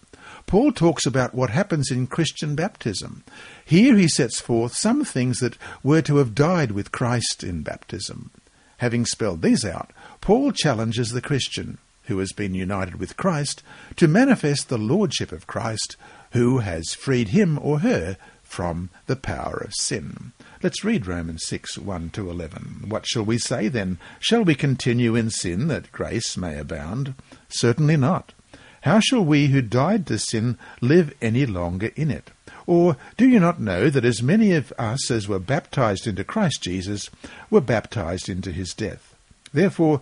Paul 0.48 0.72
talks 0.72 1.06
about 1.06 1.36
what 1.36 1.50
happens 1.50 1.92
in 1.92 2.08
Christian 2.08 2.56
baptism. 2.56 3.26
Here 3.66 3.98
he 3.98 4.08
sets 4.08 4.40
forth 4.40 4.74
some 4.74 5.04
things 5.04 5.40
that 5.40 5.58
were 5.84 6.02
to 6.04 6.16
have 6.16 6.34
died 6.34 6.72
with 6.72 6.94
Christ 6.94 7.44
in 7.44 7.62
baptism. 7.62 8.32
Having 8.78 9.08
spelled 9.08 9.42
these 9.42 9.66
out, 9.66 9.92
Paul 10.22 10.54
challenges 10.54 11.10
the 11.10 11.20
Christian, 11.20 11.78
who 12.08 12.20
has 12.20 12.32
been 12.32 12.54
united 12.54 12.96
with 12.96 13.18
Christ, 13.18 13.64
to 13.96 14.08
manifest 14.08 14.70
the 14.70 14.78
lordship 14.78 15.32
of 15.32 15.48
Christ, 15.48 15.96
who 16.32 16.60
has 16.60 16.94
freed 16.94 17.30
him 17.30 17.60
or 17.62 17.80
her 17.80 18.18
from 18.44 18.90
the 19.08 19.16
power 19.16 19.58
of 19.58 19.74
sin. 19.74 20.32
Let's 20.64 20.84
read 20.84 21.08
Romans 21.08 21.46
6 21.46 21.78
1 21.78 22.10
to 22.12 22.30
11. 22.30 22.86
What 22.88 23.06
shall 23.06 23.24
we 23.24 23.38
say 23.38 23.68
then? 23.68 23.98
Shall 24.20 24.44
we 24.44 24.56
continue 24.56 25.16
in 25.16 25.30
sin 25.30 25.68
that 25.68 25.92
grace 25.92 26.38
may 26.38 26.58
abound? 26.58 27.14
Certainly 27.50 27.98
not. 27.98 28.34
How 28.82 29.00
shall 29.00 29.26
we 29.26 29.48
who 29.48 29.62
died 29.62 30.06
to 30.08 30.20
sin 30.20 30.58
live 30.80 31.14
any 31.22 31.46
longer 31.46 31.92
in 31.96 32.12
it? 32.12 32.32
Or 32.68 32.98
do 33.18 33.28
you 33.28 33.40
not 33.40 33.60
know 33.60 33.90
that 33.90 34.06
as 34.06 34.24
many 34.24 34.54
of 34.54 34.72
us 34.78 35.12
as 35.12 35.28
were 35.28 35.40
baptized 35.40 36.08
into 36.08 36.24
Christ 36.24 36.62
Jesus 36.62 37.10
were 37.50 37.62
baptized 37.62 38.30
into 38.30 38.52
his 38.52 38.74
death? 38.74 39.16
Therefore, 39.54 40.02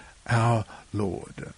our 0.31 0.65
Lord. 0.93 1.53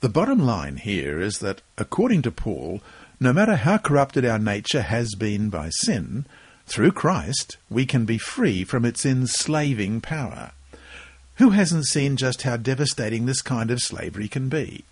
The 0.00 0.08
bottom 0.08 0.38
line 0.38 0.76
here 0.76 1.20
is 1.20 1.38
that, 1.40 1.62
according 1.76 2.22
to 2.22 2.30
Paul, 2.30 2.80
no 3.18 3.32
matter 3.32 3.56
how 3.56 3.78
corrupted 3.78 4.24
our 4.24 4.38
nature 4.38 4.82
has 4.82 5.14
been 5.14 5.50
by 5.50 5.70
sin, 5.70 6.24
through 6.66 6.92
Christ 6.92 7.56
we 7.68 7.84
can 7.84 8.04
be 8.04 8.16
free 8.16 8.64
from 8.64 8.84
its 8.84 9.04
enslaving 9.04 10.00
power. 10.00 10.52
Who 11.36 11.50
hasn't 11.50 11.86
seen 11.86 12.16
just 12.16 12.42
how 12.42 12.56
devastating 12.56 13.26
this 13.26 13.42
kind 13.42 13.70
of 13.70 13.80
slavery 13.80 14.28
can 14.28 14.48
be? 14.48 14.84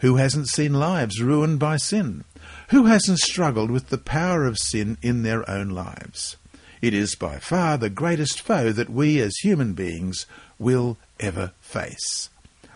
Who 0.00 0.16
hasn't 0.16 0.48
seen 0.48 0.74
lives 0.74 1.20
ruined 1.20 1.58
by 1.58 1.76
sin? 1.78 2.24
Who 2.68 2.86
hasn't 2.86 3.20
struggled 3.20 3.70
with 3.70 3.88
the 3.88 3.98
power 3.98 4.44
of 4.44 4.58
sin 4.58 4.98
in 5.02 5.22
their 5.22 5.48
own 5.48 5.70
lives? 5.70 6.36
It 6.82 6.92
is 6.92 7.14
by 7.14 7.38
far 7.38 7.78
the 7.78 7.90
greatest 7.90 8.40
foe 8.40 8.70
that 8.72 8.90
we 8.90 9.18
as 9.20 9.34
human 9.36 9.72
beings 9.72 10.26
will 10.58 10.98
ever 11.18 11.52
face. 11.60 12.28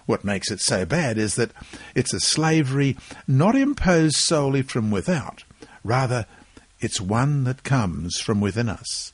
What 0.09 0.25
makes 0.25 0.50
it 0.50 0.61
so 0.62 0.87
bad 0.87 1.19
is 1.19 1.35
that 1.35 1.53
it's 1.95 2.15
a 2.15 2.21
slavery 2.21 2.97
not 3.27 3.55
imposed 3.55 4.17
solely 4.17 4.62
from 4.62 4.91
without, 4.91 5.45
rather, 5.85 6.25
it's 6.81 6.99
one 6.99 7.45
that 7.45 7.62
comes 7.62 8.19
from 8.19 8.41
within 8.41 8.71
us. 8.71 9.12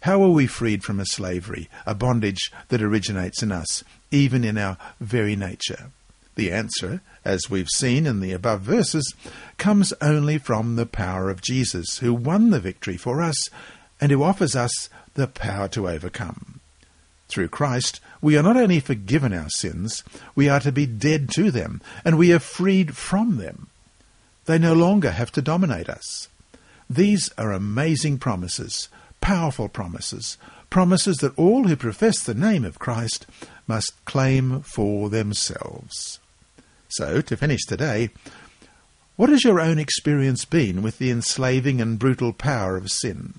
How 0.00 0.22
are 0.22 0.28
we 0.28 0.46
freed 0.46 0.84
from 0.84 1.00
a 1.00 1.06
slavery, 1.06 1.70
a 1.86 1.94
bondage 1.94 2.52
that 2.68 2.82
originates 2.82 3.42
in 3.42 3.50
us, 3.50 3.82
even 4.10 4.44
in 4.44 4.58
our 4.58 4.76
very 5.00 5.36
nature? 5.36 5.90
The 6.34 6.52
answer, 6.52 7.00
as 7.24 7.48
we've 7.48 7.70
seen 7.74 8.06
in 8.06 8.20
the 8.20 8.32
above 8.32 8.60
verses, 8.60 9.14
comes 9.56 9.94
only 10.02 10.36
from 10.36 10.76
the 10.76 10.84
power 10.84 11.30
of 11.30 11.40
Jesus, 11.40 12.00
who 12.00 12.12
won 12.12 12.50
the 12.50 12.60
victory 12.60 12.98
for 12.98 13.22
us 13.22 13.48
and 14.02 14.12
who 14.12 14.22
offers 14.22 14.54
us 14.54 14.90
the 15.14 15.28
power 15.28 15.66
to 15.68 15.88
overcome. 15.88 16.60
Through 17.28 17.48
Christ, 17.48 18.00
we 18.20 18.36
are 18.36 18.42
not 18.42 18.56
only 18.56 18.80
forgiven 18.80 19.32
our 19.32 19.48
sins, 19.50 20.04
we 20.34 20.48
are 20.48 20.60
to 20.60 20.72
be 20.72 20.86
dead 20.86 21.30
to 21.34 21.50
them, 21.50 21.80
and 22.04 22.18
we 22.18 22.32
are 22.32 22.38
freed 22.38 22.96
from 22.96 23.36
them. 23.36 23.68
They 24.46 24.58
no 24.58 24.74
longer 24.74 25.12
have 25.12 25.32
to 25.32 25.42
dominate 25.42 25.88
us. 25.88 26.28
These 26.88 27.30
are 27.38 27.52
amazing 27.52 28.18
promises 28.18 28.88
powerful 29.20 29.68
promises, 29.68 30.38
promises 30.70 31.18
that 31.18 31.36
all 31.38 31.64
who 31.64 31.76
profess 31.76 32.22
the 32.22 32.34
name 32.34 32.64
of 32.64 32.78
Christ 32.78 33.26
must 33.66 34.04
claim 34.04 34.62
for 34.62 35.10
themselves. 35.10 36.18
So, 36.88 37.20
to 37.20 37.36
finish 37.36 37.64
today, 37.66 38.10
what 39.16 39.28
has 39.28 39.44
your 39.44 39.60
own 39.60 39.78
experience 39.78 40.44
been 40.44 40.82
with 40.82 40.98
the 40.98 41.10
enslaving 41.10 41.80
and 41.80 41.98
brutal 41.98 42.32
power 42.32 42.76
of 42.76 42.90
sin? 42.90 43.34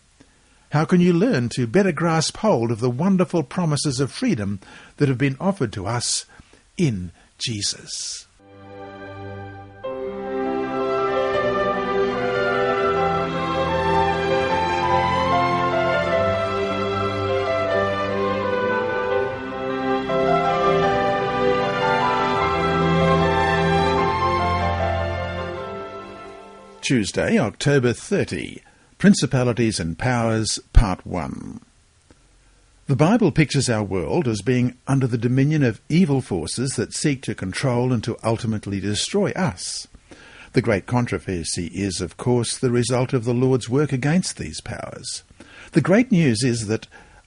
How 0.72 0.86
can 0.86 1.02
you 1.02 1.12
learn 1.12 1.50
to 1.50 1.68
better 1.68 1.92
grasp 1.92 2.38
hold 2.38 2.72
of 2.72 2.80
the 2.80 2.90
wonderful 2.90 3.44
promises 3.44 4.00
of 4.00 4.10
freedom 4.10 4.62
that 4.98 5.10
have 5.10 5.18
been 5.18 5.36
offered 5.38 5.74
to 5.74 5.86
us 5.86 6.26
in 6.78 7.12
Jesus? 7.38 8.26
Tuesday, 26.82 27.38
October 27.38 27.92
30. 27.92 28.62
Principalities 29.02 29.80
and 29.80 29.98
Powers, 29.98 30.60
Part 30.74 31.08
1. 31.08 31.60
The 32.86 32.96
Bible 32.96 33.32
pictures 33.32 33.68
our 33.68 33.84
world 33.84 34.28
as 34.28 34.44
being 34.44 34.78
under 34.88 35.08
the 35.08 35.18
dominion 35.18 35.64
of 35.64 35.82
evil 35.90 36.22
forces 36.22 36.76
that 36.76 36.94
seek 36.94 37.24
to 37.24 37.34
control 37.34 37.92
and 37.94 38.04
to 38.04 38.16
ultimately 38.24 38.80
destroy 38.80 39.32
us. 39.32 39.88
The 40.54 40.62
great 40.62 40.86
controversy 40.86 41.72
is, 41.74 42.00
of 42.00 42.18
course, 42.18 42.56
the 42.56 42.70
result 42.70 43.12
of 43.12 43.26
the 43.26 43.34
Lord's 43.34 43.68
work 43.68 43.92
against 43.92 44.38
these 44.38 44.62
powers. 44.62 45.24
The 45.72 45.82
great 45.82 46.12
news 46.12 46.44
is 46.44 46.68
that, 46.68 46.86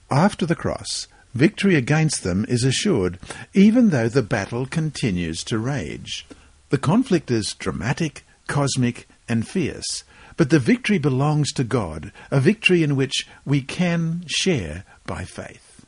after 0.09 0.45
the 0.45 0.55
cross, 0.55 1.09
victory 1.33 1.75
against 1.75 2.23
them 2.23 2.45
is 2.47 2.63
assured, 2.63 3.19
even 3.53 3.89
though 3.89 4.07
the 4.07 4.23
battle 4.23 4.65
continues 4.65 5.43
to 5.43 5.59
rage. 5.59 6.25
The 6.69 6.77
conflict 6.77 7.29
is 7.29 7.53
dramatic, 7.53 8.25
cosmic, 8.47 9.09
and 9.27 9.45
fierce, 9.45 10.05
but 10.37 10.49
the 10.49 10.59
victory 10.59 10.97
belongs 10.97 11.51
to 11.53 11.63
God, 11.63 12.11
a 12.31 12.39
victory 12.39 12.83
in 12.83 12.95
which 12.95 13.27
we 13.45 13.61
can 13.61 14.23
share 14.27 14.83
by 15.05 15.23
faith. 15.23 15.85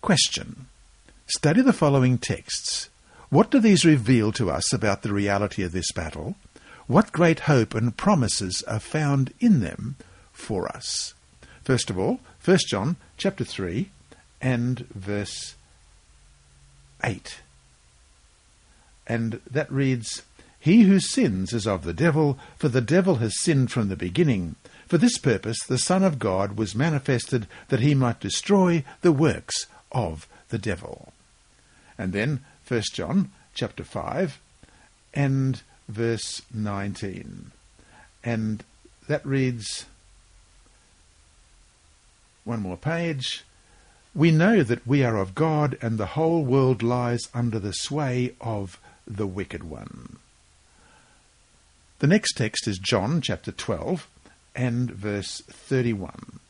Question. 0.00 0.66
Study 1.26 1.62
the 1.62 1.72
following 1.72 2.18
texts. 2.18 2.88
What 3.30 3.50
do 3.50 3.60
these 3.60 3.84
reveal 3.84 4.32
to 4.32 4.50
us 4.50 4.72
about 4.72 5.02
the 5.02 5.12
reality 5.12 5.62
of 5.62 5.72
this 5.72 5.90
battle? 5.92 6.34
What 6.86 7.12
great 7.12 7.40
hope 7.40 7.74
and 7.74 7.96
promises 7.96 8.62
are 8.66 8.80
found 8.80 9.32
in 9.40 9.60
them 9.60 9.96
for 10.32 10.68
us? 10.68 11.14
First 11.62 11.88
of 11.88 11.98
all, 11.98 12.20
1 12.44 12.58
John 12.68 12.96
chapter 13.16 13.44
3 13.44 13.88
and 14.40 14.80
verse 14.88 15.54
8. 17.04 17.40
And 19.06 19.40
that 19.50 19.70
reads, 19.70 20.22
he 20.62 20.82
who 20.82 21.00
sins 21.00 21.52
is 21.52 21.66
of 21.66 21.82
the 21.82 21.92
devil, 21.92 22.38
for 22.56 22.68
the 22.68 22.80
devil 22.80 23.16
has 23.16 23.40
sinned 23.40 23.72
from 23.72 23.88
the 23.88 23.96
beginning. 23.96 24.54
For 24.86 24.96
this 24.96 25.18
purpose 25.18 25.58
the 25.64 25.76
Son 25.76 26.04
of 26.04 26.20
God 26.20 26.56
was 26.56 26.76
manifested 26.76 27.48
that 27.66 27.80
he 27.80 27.96
might 27.96 28.20
destroy 28.20 28.84
the 29.00 29.10
works 29.10 29.66
of 29.90 30.28
the 30.50 30.58
devil. 30.58 31.12
And 31.98 32.12
then 32.12 32.44
1 32.68 32.80
John 32.92 33.32
chapter 33.54 33.82
5 33.82 34.38
and 35.12 35.62
verse 35.88 36.42
19. 36.54 37.50
And 38.22 38.62
that 39.08 39.26
reads 39.26 39.86
one 42.44 42.60
more 42.60 42.76
page. 42.76 43.42
We 44.14 44.30
know 44.30 44.62
that 44.62 44.86
we 44.86 45.02
are 45.02 45.16
of 45.16 45.34
God 45.34 45.76
and 45.82 45.98
the 45.98 46.14
whole 46.14 46.44
world 46.44 46.84
lies 46.84 47.28
under 47.34 47.58
the 47.58 47.72
sway 47.72 48.36
of 48.40 48.78
the 49.08 49.26
wicked 49.26 49.64
one. 49.64 50.18
The 52.02 52.08
next 52.08 52.32
text 52.32 52.66
is 52.66 52.80
John 52.80 53.20
chapter 53.20 53.52
12 53.52 54.08
and 54.56 54.90
verse 54.90 55.40
31. 55.46 56.40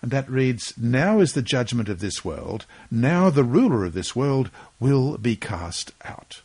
And 0.00 0.12
that 0.12 0.30
reads, 0.30 0.74
Now 0.78 1.18
is 1.18 1.32
the 1.32 1.42
judgment 1.42 1.88
of 1.88 1.98
this 1.98 2.24
world, 2.24 2.66
now 2.88 3.28
the 3.28 3.42
ruler 3.42 3.84
of 3.84 3.94
this 3.94 4.14
world 4.14 4.48
will 4.78 5.18
be 5.18 5.34
cast 5.34 5.90
out. 6.04 6.42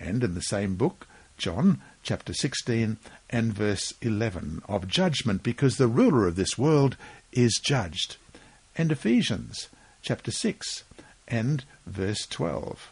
And 0.00 0.24
in 0.24 0.34
the 0.34 0.42
same 0.42 0.74
book, 0.74 1.06
John 1.38 1.80
chapter 2.02 2.34
16 2.34 2.96
and 3.30 3.52
verse 3.52 3.94
11, 4.02 4.62
of 4.68 4.88
judgment, 4.88 5.44
because 5.44 5.76
the 5.76 5.86
ruler 5.86 6.26
of 6.26 6.34
this 6.34 6.58
world 6.58 6.96
is 7.30 7.60
judged. 7.62 8.16
And 8.76 8.90
Ephesians 8.90 9.68
chapter 10.02 10.32
6 10.32 10.82
and 11.28 11.62
verse 11.86 12.26
12. 12.26 12.90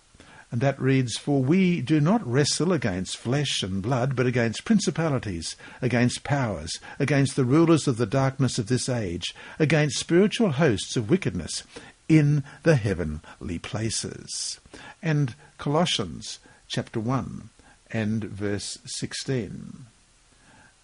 And 0.54 0.60
that 0.60 0.80
reads, 0.80 1.16
For 1.16 1.42
we 1.42 1.80
do 1.80 2.00
not 2.00 2.24
wrestle 2.24 2.72
against 2.72 3.16
flesh 3.16 3.64
and 3.64 3.82
blood, 3.82 4.14
but 4.14 4.24
against 4.24 4.64
principalities, 4.64 5.56
against 5.82 6.22
powers, 6.22 6.78
against 7.00 7.34
the 7.34 7.44
rulers 7.44 7.88
of 7.88 7.96
the 7.96 8.06
darkness 8.06 8.56
of 8.56 8.68
this 8.68 8.88
age, 8.88 9.34
against 9.58 9.98
spiritual 9.98 10.52
hosts 10.52 10.96
of 10.96 11.10
wickedness 11.10 11.64
in 12.08 12.44
the 12.62 12.76
heavenly 12.76 13.58
places. 13.58 14.60
And 15.02 15.34
Colossians 15.58 16.38
chapter 16.68 17.00
1 17.00 17.50
and 17.90 18.22
verse 18.22 18.78
16. 18.84 19.86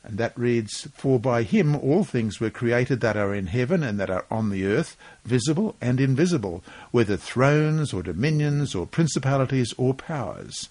And 0.03 0.17
that 0.19 0.39
reads, 0.39 0.89
For 0.95 1.21
by 1.21 1.43
him 1.43 1.77
all 1.77 2.05
things 2.05 2.41
were 2.41 2.51
created 2.51 3.01
that 3.01 3.17
are 3.17 3.35
in 3.35 3.49
heaven 3.49 3.83
and 3.83 4.01
that 4.01 4.11
are 4.11 4.25
on 4.31 4.51
the 4.51 4.65
earth, 4.65 4.97
visible 5.25 5.77
and 5.81 6.01
invisible, 6.01 6.65
whether 6.91 7.17
thrones 7.17 7.93
or 7.93 8.03
dominions 8.03 8.75
or 8.75 8.87
principalities 8.87 9.75
or 9.77 9.93
powers. 9.93 10.69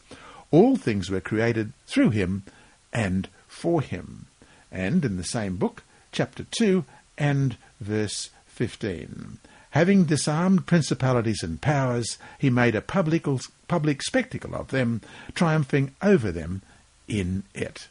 All 0.52 0.76
things 0.76 1.12
were 1.12 1.22
created 1.22 1.74
through 1.86 2.10
him 2.10 2.44
and 2.92 3.30
for 3.48 3.82
him. 3.82 4.26
And 4.72 5.06
in 5.06 5.18
the 5.18 5.24
same 5.24 5.58
book, 5.58 5.84
chapter 6.12 6.46
2 6.50 6.86
and 7.18 7.56
verse 7.80 8.32
15. 8.48 9.38
Having 9.72 10.06
disarmed 10.06 10.66
principalities 10.66 11.44
and 11.44 11.62
powers, 11.62 12.18
he 12.40 12.50
made 12.50 12.74
a 12.74 12.82
public, 12.82 13.28
public 13.68 14.02
spectacle 14.02 14.56
of 14.56 14.70
them, 14.70 15.02
triumphing 15.36 15.94
over 16.02 16.32
them 16.32 16.64
in 17.08 17.44
it. 17.54 17.88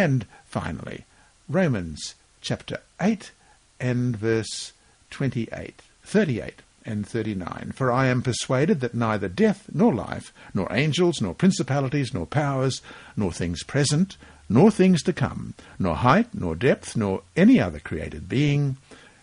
And 0.00 0.24
finally, 0.46 1.04
Romans 1.46 2.14
chapter 2.40 2.78
8 3.02 3.32
and 3.78 4.16
verse 4.16 4.72
28, 5.10 5.82
38 6.04 6.62
and 6.86 7.06
39. 7.06 7.72
For 7.76 7.92
I 7.92 8.06
am 8.06 8.22
persuaded 8.22 8.80
that 8.80 8.94
neither 8.94 9.28
death 9.28 9.66
nor 9.74 9.94
life, 9.94 10.32
nor 10.54 10.68
angels, 10.72 11.20
nor 11.20 11.34
principalities, 11.34 12.14
nor 12.14 12.24
powers, 12.24 12.80
nor 13.14 13.30
things 13.30 13.62
present, 13.62 14.16
nor 14.48 14.70
things 14.70 15.02
to 15.02 15.12
come, 15.12 15.52
nor 15.78 15.96
height, 15.96 16.28
nor 16.32 16.56
depth, 16.56 16.96
nor 16.96 17.20
any 17.36 17.60
other 17.60 17.78
created 17.78 18.26
being, 18.26 18.78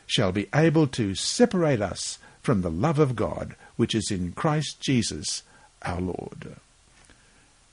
shall 0.05 0.31
be 0.31 0.48
able 0.53 0.86
to 0.86 1.15
separate 1.15 1.81
us 1.81 2.19
from 2.43 2.62
the 2.62 2.69
love 2.69 3.00
of 3.00 3.15
God 3.15 3.55
which 3.77 3.96
is 3.96 4.12
in 4.12 4.31
Christ 4.34 4.79
Jesus 4.79 5.41
our 5.81 6.00
Lord. 6.00 6.55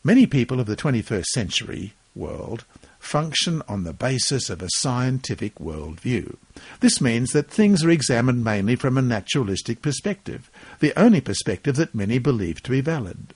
Many 0.03 0.27
people 0.27 0.59
of 0.59 0.65
the 0.65 0.75
21st 0.75 1.27
century 1.27 1.93
world 2.15 2.65
function 3.05 3.63
on 3.69 3.85
the 3.85 3.93
basis 3.93 4.51
of 4.51 4.63
a 4.63 4.71
scientific 4.77 5.57
worldview. 5.57 6.37
This 6.81 7.01
means 7.01 7.33
that 7.33 7.51
things 7.51 7.85
are 7.85 7.91
examined 7.91 8.43
mainly 8.43 8.77
from 8.77 8.97
a 8.97 9.03
naturalistic 9.03 9.83
perspective, 9.83 10.51
the 10.81 10.99
only 10.99 11.21
perspective 11.21 11.77
that 11.77 11.95
many 11.95 12.19
believe 12.19 12.63
to 12.63 12.71
be 12.71 12.81
valid. 12.81 13.35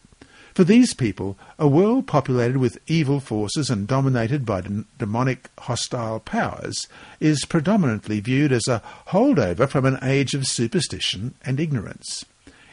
For 0.55 0.65
these 0.65 0.93
people, 0.93 1.39
a 1.57 1.69
world 1.69 2.09
populated 2.09 2.57
with 2.57 2.81
evil 2.89 3.21
forces 3.21 3.71
and 3.71 3.87
dominated 3.87 4.45
by 4.45 4.65
demonic 4.99 5.51
hostile 5.59 6.19
powers 6.19 6.89
is 7.21 7.45
predominantly 7.45 8.19
viewed 8.19 8.51
as 8.51 8.67
a 8.67 8.83
holdover 9.09 9.69
from 9.69 9.85
an 9.85 9.99
age 10.03 10.35
of 10.35 10.49
superstition 10.49 11.35
and 11.45 11.61
ignorance. 11.61 12.25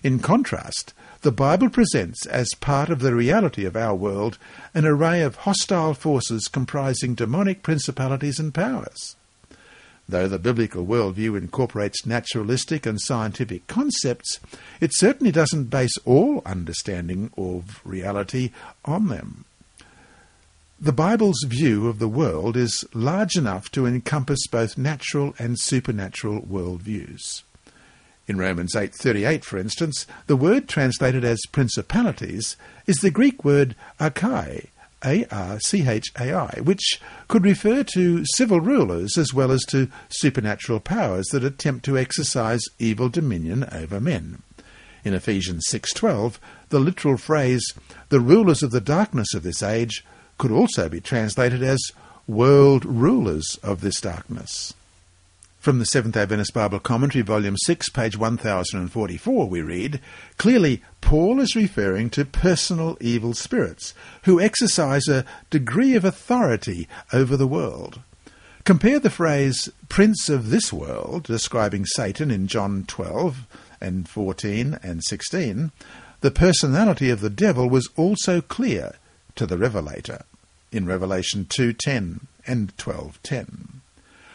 In 0.02 0.18
contrast, 0.18 0.94
the 1.26 1.32
Bible 1.32 1.72
presents 1.72 2.28
as 2.28 2.48
part 2.60 2.92
of 2.92 3.00
the 3.00 3.16
reality 3.16 3.66
of 3.66 3.76
our 3.76 3.96
world 3.96 4.38
an 4.76 4.86
array 4.86 5.24
of 5.24 5.38
hostile 5.38 5.96
forces 5.96 6.48
comprising 6.48 7.16
demonic 7.16 7.64
principalities 7.64 8.40
and 8.40 8.54
powers. 8.54 9.16
Though 10.08 10.28
the 10.28 10.38
biblical 10.38 10.86
worldview 10.86 11.36
incorporates 11.36 12.06
naturalistic 12.06 12.86
and 12.86 13.02
scientific 13.02 13.66
concepts, 13.66 14.40
it 14.80 14.92
certainly 14.94 15.32
doesn't 15.32 15.72
base 15.72 15.98
all 16.06 16.44
understanding 16.46 17.32
of 17.36 17.82
reality 17.84 18.52
on 18.86 19.08
them. 19.08 19.46
The 20.80 20.94
Bible's 20.94 21.44
view 21.48 21.88
of 21.88 21.98
the 21.98 22.08
world 22.08 22.56
is 22.56 22.86
large 22.94 23.36
enough 23.36 23.72
to 23.72 23.88
encompass 23.88 24.46
both 24.46 24.78
natural 24.78 25.34
and 25.40 25.60
supernatural 25.60 26.42
worldviews. 26.42 27.42
In 28.28 28.40
Romans 28.40 28.74
8:38, 28.74 29.44
for 29.44 29.60
instance, 29.60 30.08
the 30.26 30.36
word 30.36 30.68
translated 30.68 31.24
as 31.24 31.40
principalities 31.52 32.58
is 32.88 32.98
the 32.98 33.12
Greek 33.12 33.46
word 33.46 33.76
archai, 34.00 34.70
A-R-C-H-A-I, 35.04 36.62
which 36.64 37.00
could 37.28 37.44
refer 37.44 37.84
to 37.94 38.26
civil 38.34 38.60
rulers 38.60 39.16
as 39.20 39.32
well 39.32 39.52
as 39.52 39.64
to 39.66 39.90
supernatural 40.10 40.80
powers 40.80 41.28
that 41.28 41.44
attempt 41.44 41.86
to 41.86 42.00
exercise 42.00 42.64
evil 42.80 43.10
dominion 43.10 43.68
over 43.72 44.00
men. 44.00 44.42
In 45.04 45.14
Ephesians 45.14 45.68
6:12, 45.70 46.40
the 46.70 46.80
literal 46.80 47.18
phrase 47.18 47.64
the 48.10 48.20
rulers 48.20 48.64
of 48.64 48.72
the 48.72 48.82
darkness 48.82 49.36
of 49.36 49.44
this 49.44 49.62
age 49.62 50.04
could 50.40 50.52
also 50.52 50.90
be 50.90 51.00
translated 51.00 51.62
as 51.62 51.92
world 52.28 52.86
rulers 52.86 53.60
of 53.62 53.82
this 53.82 54.02
darkness. 54.02 54.74
From 55.66 55.80
the 55.80 55.86
Seventh 55.88 56.14
day 56.14 56.22
Adventist 56.22 56.54
Bible 56.54 56.78
Commentary, 56.78 57.24
Volume 57.24 57.58
6, 57.58 57.90
page 57.90 58.16
1044, 58.16 59.50
we 59.50 59.62
read 59.64 60.00
Clearly, 60.38 60.84
Paul 61.02 61.40
is 61.40 61.56
referring 61.56 62.12
to 62.12 62.24
personal 62.24 63.00
evil 63.02 63.34
spirits 63.34 63.96
who 64.26 64.40
exercise 64.40 65.08
a 65.08 65.26
degree 65.50 65.96
of 65.96 66.06
authority 66.06 66.88
over 67.12 67.36
the 67.36 67.48
world. 67.48 68.00
Compare 68.64 69.00
the 69.00 69.10
phrase 69.10 69.68
prince 69.90 70.30
of 70.30 70.52
this 70.52 70.72
world, 70.72 71.24
describing 71.24 71.88
Satan 71.88 72.30
in 72.30 72.46
John 72.46 72.86
12 72.88 73.48
and 73.82 74.08
14 74.08 74.78
and 74.84 75.04
16. 75.04 75.72
The 76.22 76.30
personality 76.30 77.10
of 77.10 77.22
the 77.22 77.32
devil 77.32 77.68
was 77.68 77.90
also 77.96 78.40
clear 78.40 78.98
to 79.34 79.48
the 79.48 79.58
revelator 79.58 80.26
in 80.72 80.86
Revelation 80.86 81.48
2:10 81.50 82.28
and 82.46 82.78
12:10. 82.78 83.82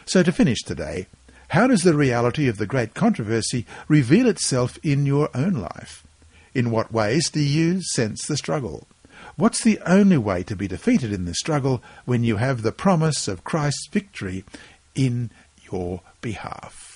So 0.05 0.23
to 0.23 0.31
finish 0.33 0.59
today, 0.63 1.07
how 1.51 1.67
does 1.67 1.83
the 1.83 1.93
reality 1.93 2.47
of 2.47 2.57
the 2.57 2.65
great 2.65 2.93
controversy 2.93 3.65
reveal 3.89 4.25
itself 4.27 4.79
in 4.83 5.05
your 5.05 5.29
own 5.33 5.53
life? 5.53 6.07
In 6.53 6.71
what 6.71 6.93
ways 6.93 7.29
do 7.29 7.41
you 7.41 7.81
sense 7.81 8.25
the 8.25 8.37
struggle? 8.37 8.87
What's 9.35 9.61
the 9.61 9.77
only 9.85 10.17
way 10.17 10.43
to 10.43 10.55
be 10.55 10.69
defeated 10.69 11.11
in 11.11 11.25
the 11.25 11.33
struggle 11.33 11.83
when 12.05 12.23
you 12.23 12.37
have 12.37 12.61
the 12.61 12.71
promise 12.71 13.27
of 13.27 13.43
Christ's 13.43 13.89
victory 13.91 14.45
in 14.95 15.29
your 15.69 15.99
behalf? 16.21 16.90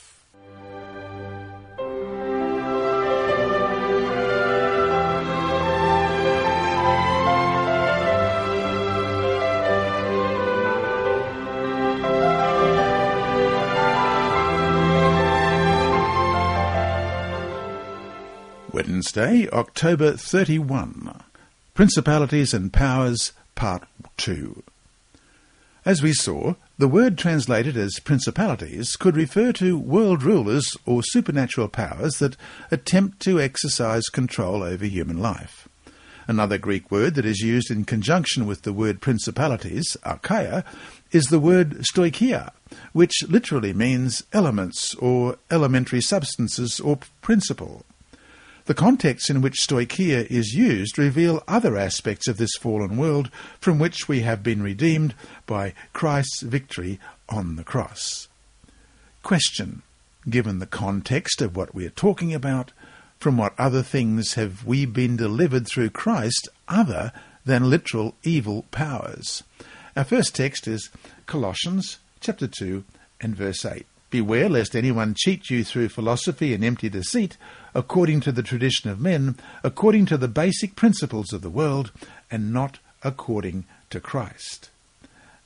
Wednesday, 18.76 19.48
October 19.54 20.18
31. 20.18 21.22
Principalities 21.74 22.54
and 22.54 22.74
Powers, 22.74 23.32
Part 23.56 23.84
2. 24.18 24.64
As 25.86 26.04
we 26.04 26.12
saw, 26.12 26.56
the 26.78 26.90
word 26.90 27.18
translated 27.18 27.78
as 27.78 28.02
principalities 28.04 28.98
could 28.98 29.16
refer 29.16 29.54
to 29.54 29.80
world 29.80 30.24
rulers 30.24 30.76
or 30.86 31.04
supernatural 31.04 31.70
powers 31.70 32.20
that 32.20 32.36
attempt 32.70 33.22
to 33.22 33.40
exercise 33.40 34.10
control 34.10 34.62
over 34.62 34.84
human 34.84 35.20
life. 35.20 35.70
Another 36.28 36.58
Greek 36.58 36.92
word 36.92 37.16
that 37.16 37.26
is 37.26 37.40
used 37.40 37.72
in 37.72 37.86
conjunction 37.86 38.46
with 38.46 38.64
the 38.64 38.74
word 38.74 39.00
principalities, 39.00 39.96
archai, 40.04 40.66
is 41.14 41.28
the 41.28 41.40
word 41.40 41.86
stoicheia, 41.94 42.52
which 42.92 43.24
literally 43.30 43.72
means 43.72 44.26
elements 44.34 44.96
or 44.96 45.38
elementary 45.50 46.02
substances 46.02 46.82
or 46.82 47.00
principle. 47.22 47.86
The 48.66 48.74
contexts 48.74 49.30
in 49.30 49.42
which 49.42 49.62
stoicheia 49.62 50.26
is 50.26 50.56
used 50.56 50.98
reveal 50.98 51.44
other 51.48 51.78
aspects 51.78 52.28
of 52.28 52.38
this 52.38 52.56
fallen 52.60 52.98
world 52.98 53.30
from 53.60 53.78
which 53.78 54.08
we 54.08 54.22
have 54.22 54.42
been 54.42 54.64
redeemed 54.64 55.14
by 55.46 55.74
Christ's 55.94 56.42
victory 56.42 57.00
on 57.30 57.58
the 57.58 57.64
cross. 57.64 58.28
Question. 59.22 59.84
given 60.28 60.58
the 60.58 60.66
context 60.66 61.44
of 61.44 61.56
what 61.56 61.76
we 61.76 61.86
are 61.86 61.92
talking 61.92 62.34
about, 62.34 62.72
from 63.20 63.38
what 63.38 63.54
other 63.60 63.84
things 63.84 64.34
have 64.34 64.66
we 64.66 64.86
been 64.86 65.16
delivered 65.16 65.68
through 65.68 65.92
Christ 65.92 66.50
other 66.68 67.12
than 67.46 67.70
literal 67.70 68.16
evil 68.24 68.66
powers? 68.72 69.44
Our 69.96 70.04
first 70.04 70.36
text 70.36 70.68
is 70.68 70.90
Colossians 71.28 72.00
chapter 72.20 72.48
2 72.48 72.84
and 73.22 73.36
verse 73.36 73.64
8. 73.64 73.86
Beware 74.10 74.50
lest 74.50 74.76
anyone 74.76 75.14
cheat 75.16 75.50
you 75.50 75.64
through 75.64 75.90
philosophy 75.90 76.54
and 76.54 76.64
empty 76.64 76.90
deceit, 76.90 77.38
according 77.76 78.22
to 78.22 78.32
the 78.32 78.42
tradition 78.42 78.90
of 78.90 79.00
men, 79.00 79.36
according 79.62 80.06
to 80.08 80.18
the 80.18 80.30
basic 80.30 80.76
principles 80.76 81.34
of 81.34 81.42
the 81.42 81.50
world, 81.50 81.92
and 82.32 82.52
not 82.52 82.80
according 83.04 83.66
to 83.90 84.00
Christ. 84.00 84.70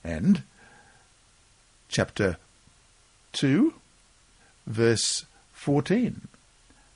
And 0.03 0.43
chapter 1.89 2.37
2, 3.33 3.73
verse 4.67 5.25
14. 5.53 6.27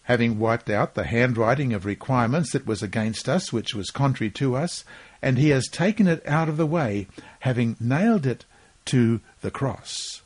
Having 0.04 0.38
wiped 0.38 0.70
out 0.70 0.94
the 0.94 1.06
handwriting 1.06 1.74
of 1.74 1.86
requirements 1.86 2.52
that 2.54 2.68
was 2.68 2.84
against 2.84 3.28
us, 3.28 3.52
which 3.52 3.74
was 3.74 3.90
contrary 3.90 4.30
to 4.32 4.56
us, 4.56 4.86
and 5.22 5.38
he 5.38 5.50
has 5.50 5.68
taken 5.68 6.08
it 6.08 6.26
out 6.28 6.50
of 6.50 6.58
the 6.58 6.66
way, 6.66 7.08
having 7.40 7.76
nailed 7.80 8.26
it 8.26 8.46
to 8.86 9.22
the 9.42 9.52
cross. 9.52 10.22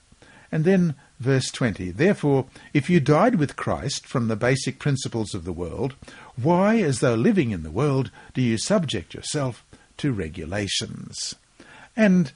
And 0.52 0.66
then 0.66 0.96
verse 1.20 1.50
20. 1.52 1.92
Therefore, 1.92 2.46
if 2.74 2.90
you 2.90 3.00
died 3.00 3.36
with 3.36 3.56
Christ 3.56 4.06
from 4.06 4.28
the 4.28 4.36
basic 4.36 4.80
principles 4.80 5.34
of 5.34 5.46
the 5.46 5.54
world, 5.54 5.96
why, 6.36 6.78
as 6.78 7.00
though 7.00 7.16
living 7.16 7.52
in 7.52 7.64
the 7.64 7.72
world, 7.72 8.12
do 8.34 8.42
you 8.42 8.58
subject 8.58 9.14
yourself 9.14 9.66
to 9.98 10.14
regulations? 10.14 11.36
And 11.96 12.32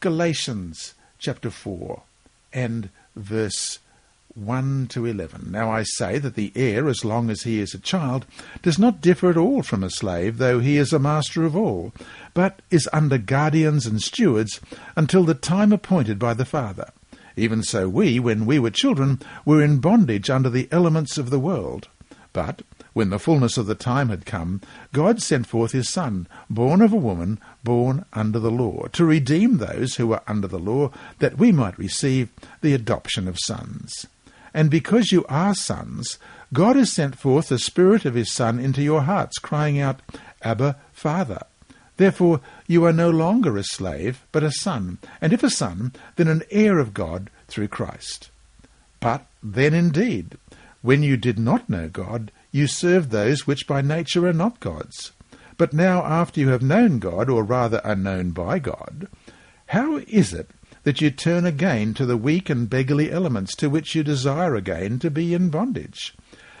Galatians 0.00 0.94
chapter 1.18 1.50
4 1.50 2.02
and 2.52 2.90
verse 3.16 3.78
1 4.34 4.86
to 4.88 5.06
11. 5.06 5.50
Now 5.50 5.70
I 5.70 5.82
say 5.82 6.18
that 6.18 6.34
the 6.34 6.52
heir, 6.54 6.88
as 6.88 7.04
long 7.04 7.30
as 7.30 7.42
he 7.42 7.58
is 7.58 7.74
a 7.74 7.78
child, 7.78 8.24
does 8.62 8.78
not 8.78 9.00
differ 9.00 9.30
at 9.30 9.36
all 9.36 9.62
from 9.62 9.82
a 9.82 9.90
slave, 9.90 10.38
though 10.38 10.60
he 10.60 10.76
is 10.76 10.92
a 10.92 10.98
master 10.98 11.44
of 11.44 11.56
all, 11.56 11.92
but 12.34 12.60
is 12.70 12.88
under 12.92 13.18
guardians 13.18 13.86
and 13.86 14.00
stewards 14.00 14.60
until 14.94 15.24
the 15.24 15.34
time 15.34 15.72
appointed 15.72 16.18
by 16.18 16.34
the 16.34 16.44
father. 16.44 16.90
Even 17.38 17.62
so 17.62 17.88
we, 17.88 18.18
when 18.18 18.44
we 18.44 18.58
were 18.58 18.70
children, 18.70 19.20
were 19.44 19.62
in 19.62 19.78
bondage 19.78 20.28
under 20.28 20.50
the 20.50 20.68
elements 20.70 21.16
of 21.16 21.30
the 21.30 21.38
world. 21.38 21.88
But 22.32 22.62
when 22.92 23.10
the 23.10 23.18
fullness 23.18 23.56
of 23.56 23.66
the 23.66 23.74
time 23.74 24.08
had 24.08 24.26
come, 24.26 24.60
God 24.92 25.22
sent 25.22 25.46
forth 25.46 25.72
his 25.72 25.88
Son, 25.88 26.26
born 26.50 26.82
of 26.82 26.92
a 26.92 26.96
woman, 26.96 27.40
born 27.62 28.04
under 28.12 28.38
the 28.38 28.50
law, 28.50 28.86
to 28.92 29.04
redeem 29.04 29.58
those 29.58 29.94
who 29.94 30.08
were 30.08 30.22
under 30.26 30.48
the 30.48 30.58
law, 30.58 30.90
that 31.20 31.38
we 31.38 31.52
might 31.52 31.78
receive 31.78 32.30
the 32.60 32.74
adoption 32.74 33.28
of 33.28 33.38
sons. 33.38 34.06
And 34.52 34.70
because 34.70 35.12
you 35.12 35.24
are 35.28 35.54
sons, 35.54 36.18
God 36.52 36.76
has 36.76 36.92
sent 36.92 37.18
forth 37.18 37.48
the 37.48 37.58
Spirit 37.58 38.04
of 38.04 38.14
his 38.14 38.32
Son 38.32 38.58
into 38.58 38.82
your 38.82 39.02
hearts, 39.02 39.38
crying 39.38 39.78
out, 39.78 40.00
Abba, 40.42 40.76
Father. 40.92 41.42
Therefore 41.98 42.40
you 42.66 42.84
are 42.84 42.92
no 42.92 43.10
longer 43.10 43.58
a 43.58 43.64
slave, 43.64 44.24
but 44.32 44.44
a 44.44 44.52
son, 44.52 44.98
and 45.20 45.32
if 45.32 45.42
a 45.42 45.50
son, 45.50 45.92
then 46.16 46.28
an 46.28 46.42
heir 46.50 46.78
of 46.78 46.94
God 46.94 47.28
through 47.48 47.68
Christ. 47.68 48.30
But 49.00 49.26
then 49.42 49.74
indeed, 49.74 50.38
when 50.80 51.02
you 51.02 51.16
did 51.16 51.38
not 51.38 51.68
know 51.68 51.88
God, 51.88 52.30
you 52.52 52.66
served 52.66 53.10
those 53.10 53.46
which 53.46 53.66
by 53.66 53.82
nature 53.82 54.26
are 54.26 54.32
not 54.32 54.60
gods. 54.60 55.12
But 55.56 55.72
now, 55.72 56.04
after 56.04 56.38
you 56.38 56.50
have 56.50 56.62
known 56.62 57.00
God, 57.00 57.28
or 57.28 57.42
rather 57.42 57.84
are 57.84 57.96
known 57.96 58.30
by 58.30 58.60
God, 58.60 59.08
how 59.66 59.96
is 60.06 60.32
it 60.32 60.50
that 60.84 61.00
you 61.00 61.10
turn 61.10 61.44
again 61.44 61.94
to 61.94 62.06
the 62.06 62.16
weak 62.16 62.48
and 62.48 62.70
beggarly 62.70 63.10
elements 63.10 63.56
to 63.56 63.68
which 63.68 63.96
you 63.96 64.04
desire 64.04 64.54
again 64.54 65.00
to 65.00 65.10
be 65.10 65.34
in 65.34 65.50
bondage? 65.50 66.14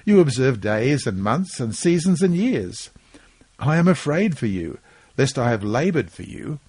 You 0.04 0.18
observe 0.18 0.60
days 0.60 1.06
and 1.06 1.22
months 1.22 1.60
and 1.60 1.76
seasons 1.76 2.22
and 2.22 2.34
years. 2.34 2.90
I 3.60 3.76
am 3.76 3.86
afraid 3.86 4.36
for 4.36 4.46
you, 4.46 4.78
lest 5.18 5.38
I 5.38 5.50
have 5.50 5.62
laboured 5.62 6.10
for 6.10 6.22
you 6.22 6.60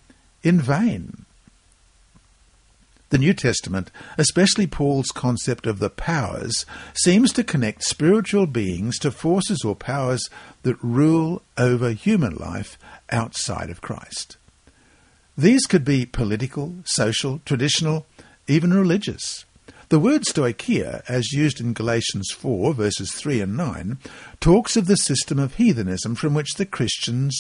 in 0.43 0.59
vain. 0.59 1.25
The 3.09 3.17
New 3.17 3.33
Testament, 3.33 3.89
especially 4.19 4.67
Paul's 4.67 5.09
concept 5.09 5.65
of 5.65 5.79
the 5.79 5.89
powers, 5.89 6.65
seems 6.93 7.33
to 7.33 7.43
connect 7.43 7.83
spiritual 7.83 8.45
beings 8.45 8.99
to 8.99 9.09
forces 9.09 9.63
or 9.65 9.75
powers 9.75 10.29
that 10.61 10.83
rule 10.83 11.41
over 11.57 11.91
human 11.91 12.35
life 12.35 12.77
outside 13.09 13.71
of 13.71 13.81
Christ. 13.81 14.37
These 15.35 15.65
could 15.65 15.85
be 15.85 16.05
political, 16.05 16.75
social, 16.83 17.41
traditional, 17.45 18.05
even 18.47 18.73
religious. 18.73 19.45
The 19.89 19.97
word 19.97 20.21
stoicheia, 20.21 21.01
as 21.09 21.31
used 21.31 21.59
in 21.59 21.73
Galatians 21.73 22.29
4 22.29 22.75
verses 22.75 23.11
3 23.11 23.41
and 23.41 23.57
9, 23.57 23.97
talks 24.39 24.77
of 24.77 24.85
the 24.85 24.95
system 24.95 25.39
of 25.39 25.55
heathenism 25.55 26.13
from 26.13 26.35
which 26.35 26.53
the 26.57 26.67
Christians 26.67 27.35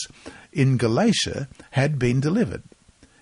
in 0.51 0.77
Galatia 0.77 1.47
had 1.71 1.99
been 1.99 2.19
delivered. 2.19 2.63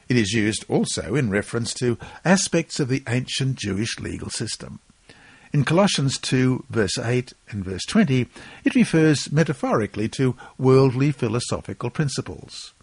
It 0.08 0.16
is 0.16 0.32
used 0.32 0.64
also 0.70 1.16
in 1.16 1.30
reference 1.30 1.74
to 1.74 1.98
aspects 2.24 2.80
of 2.80 2.88
the 2.88 3.04
ancient 3.06 3.58
Jewish 3.58 4.00
legal 4.00 4.30
system. 4.30 4.80
In 5.52 5.66
Colossians 5.66 6.18
2, 6.20 6.64
verse 6.70 6.98
8 6.98 7.34
and 7.50 7.66
verse 7.66 7.84
20, 7.86 8.28
it 8.64 8.76
refers 8.76 9.30
metaphorically 9.30 10.08
to 10.08 10.38
worldly 10.58 11.12
philosophical 11.12 11.90
principles. 11.90 12.74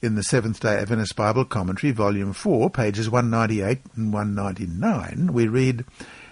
In 0.00 0.14
the 0.14 0.22
Seventh 0.22 0.60
day 0.60 0.76
Adventist 0.76 1.16
Bible 1.16 1.44
Commentary, 1.44 1.90
Volume 1.90 2.32
4, 2.32 2.70
pages 2.70 3.10
198 3.10 3.80
and 3.96 4.12
199, 4.12 5.32
we 5.32 5.48
read, 5.48 5.84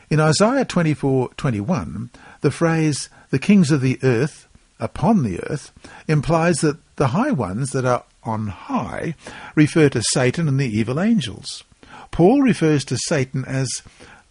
In 0.09 0.21
Isaiah 0.21 0.65
24:21, 0.65 2.11
the 2.43 2.53
phrase, 2.53 3.09
the 3.31 3.41
kings 3.41 3.73
of 3.73 3.81
the 3.81 3.99
earth, 4.05 4.47
upon 4.79 5.25
the 5.25 5.41
earth, 5.51 5.73
implies 6.07 6.61
that 6.61 6.79
the 6.95 7.09
high 7.09 7.33
ones 7.33 7.71
that 7.71 7.85
are 7.85 8.05
on 8.23 8.47
high 8.47 9.17
refer 9.57 9.89
to 9.89 10.03
Satan 10.13 10.47
and 10.47 10.61
the 10.61 10.79
evil 10.79 11.01
angels. 11.01 11.65
Paul 12.13 12.43
refers 12.43 12.85
to 12.85 12.97
Satan 12.97 13.45
as 13.47 13.83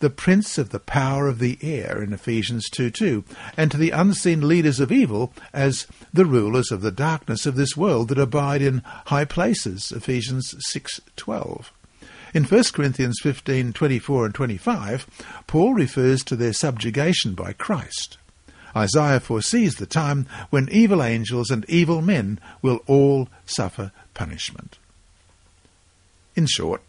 the 0.06 0.10
prince 0.12 0.60
of 0.60 0.70
the 0.70 0.80
power 0.80 1.28
of 1.28 1.40
the 1.40 1.58
air 1.64 2.00
in 2.04 2.14
Ephesians 2.14 2.70
2:2, 2.70 3.24
and 3.58 3.72
to 3.72 3.78
the 3.78 3.90
unseen 3.90 4.48
leaders 4.48 4.80
of 4.80 4.92
evil 4.92 5.34
as 5.52 5.88
the 6.14 6.26
rulers 6.26 6.70
of 6.72 6.82
the 6.84 6.92
darkness 6.92 7.48
of 7.48 7.56
this 7.56 7.76
world 7.76 8.10
that 8.10 8.20
abide 8.20 8.62
in 8.62 8.84
high 9.08 9.26
places, 9.26 9.92
Ephesians 9.92 10.54
6:12. 10.60 11.72
In 12.36 12.44
1 12.44 12.72
Corinthians 12.72 13.20
15:24 13.20 14.26
and 14.26 14.36
25, 14.36 15.08
Paul 15.48 15.74
refers 15.74 16.24
to 16.26 16.36
their 16.36 16.54
subjugation 16.54 17.34
by 17.34 17.52
Christ. 17.54 18.20
Isaiah 18.76 19.20
foresees 19.20 19.78
the 19.78 19.88
time 19.88 20.28
when 20.52 20.70
evil 20.70 21.02
angels 21.02 21.50
and 21.50 21.66
evil 21.68 22.04
men 22.04 22.40
will 22.62 22.84
all 22.86 23.28
suffer 23.48 23.92
punishment. 24.14 24.78
In 26.36 26.46
short, 26.46 26.84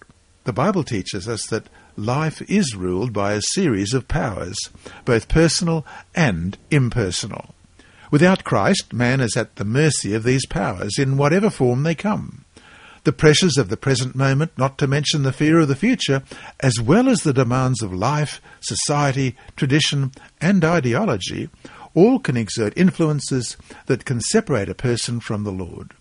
the 0.45 0.53
Bible 0.53 0.85
teaches 0.85 1.27
us 1.27 1.47
that 1.47 1.71
life 1.97 2.43
is 2.49 2.75
ruled 2.77 3.13
by 3.13 3.33
a 3.33 3.43
series 3.43 3.95
of 3.95 4.09
powers, 4.09 4.57
both 5.05 5.29
personal 5.29 5.87
and 6.15 6.59
impersonal. 6.71 7.55
Without 8.11 8.45
Christ, 8.45 8.93
man 8.93 9.21
is 9.21 9.37
at 9.37 9.57
the 9.57 9.65
mercy 9.65 10.15
of 10.15 10.23
these 10.23 10.47
powers 10.47 10.99
in 10.99 11.17
whatever 11.17 11.51
form 11.51 11.83
they 11.83 11.95
come. 11.95 12.45
The 13.05 13.13
pressures 13.13 13.57
of 13.57 13.69
the 13.69 13.77
present 13.77 14.15
moment, 14.15 14.53
not 14.57 14.79
to 14.79 14.87
mention 14.87 15.23
the 15.23 15.33
fear 15.33 15.61
of 15.61 15.69
the 15.69 15.77
future, 15.77 16.23
as 16.61 16.81
well 16.81 17.09
as 17.09 17.19
the 17.19 17.33
demands 17.33 17.83
of 17.83 17.93
life, 17.93 18.41
society, 18.61 19.37
tradition, 19.57 20.13
and 20.41 20.65
ideology, 20.65 21.49
all 21.95 22.19
can 22.19 22.37
exert 22.37 22.73
influences 22.77 23.57
that 23.87 24.05
can 24.05 24.21
separate 24.21 24.69
a 24.69 24.75
person 24.75 25.21
from 25.21 25.45
the 25.45 25.53
Lord. 25.53 25.95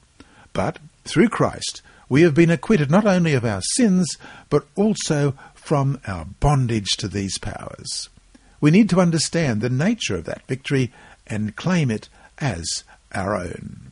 But, 0.52 0.80
through 1.04 1.30
Christ, 1.30 1.82
we 2.10 2.22
have 2.22 2.34
been 2.34 2.52
acquitted 2.52 2.92
not 2.92 3.06
only 3.06 3.34
of 3.34 3.46
our 3.46 3.62
sins, 3.62 4.18
but 4.50 4.66
also 4.76 5.36
from 5.66 6.00
our 6.08 6.26
bondage 6.40 6.96
to 6.98 7.08
these 7.08 7.38
powers. 7.38 8.10
We 8.62 8.72
need 8.72 8.90
to 8.92 9.02
understand 9.02 9.62
the 9.62 9.70
nature 9.70 10.16
of 10.16 10.26
that 10.26 10.46
victory 10.48 10.94
and 11.28 11.56
claim 11.56 11.92
it 11.92 12.08
as 12.40 12.84
our 13.14 13.36
own. 13.36 13.92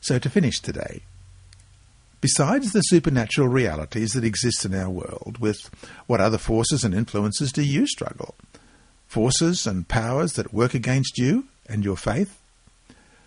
So, 0.00 0.18
to 0.18 0.30
finish 0.30 0.60
today, 0.60 1.02
besides 2.20 2.72
the 2.72 2.82
supernatural 2.82 3.48
realities 3.48 4.12
that 4.12 4.24
exist 4.24 4.64
in 4.64 4.74
our 4.74 4.90
world, 4.90 5.38
with 5.40 5.70
what 6.06 6.20
other 6.20 6.38
forces 6.38 6.84
and 6.84 6.94
influences 6.94 7.52
do 7.52 7.62
you 7.62 7.86
struggle? 7.86 8.34
forces 9.06 9.66
and 9.66 9.88
powers 9.88 10.34
that 10.34 10.52
work 10.52 10.74
against 10.74 11.18
you 11.18 11.44
and 11.68 11.84
your 11.84 11.96
faith? 11.96 12.38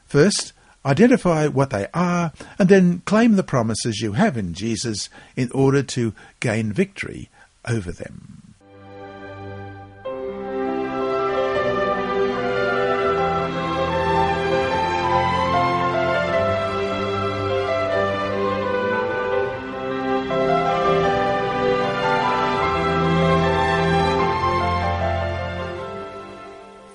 First, 0.05 0.53
identify 0.85 1.47
what 1.47 1.71
they 1.71 1.87
are 1.93 2.31
and 2.57 2.69
then 2.69 3.01
claim 3.05 3.35
the 3.35 3.43
promises 3.43 4.01
you 4.01 4.13
have 4.13 4.37
in 4.37 4.53
Jesus 4.53 5.09
in 5.35 5.51
order 5.51 5.83
to 5.83 6.13
gain 6.39 6.71
victory 6.71 7.29
over 7.69 7.91
them. 7.91 8.29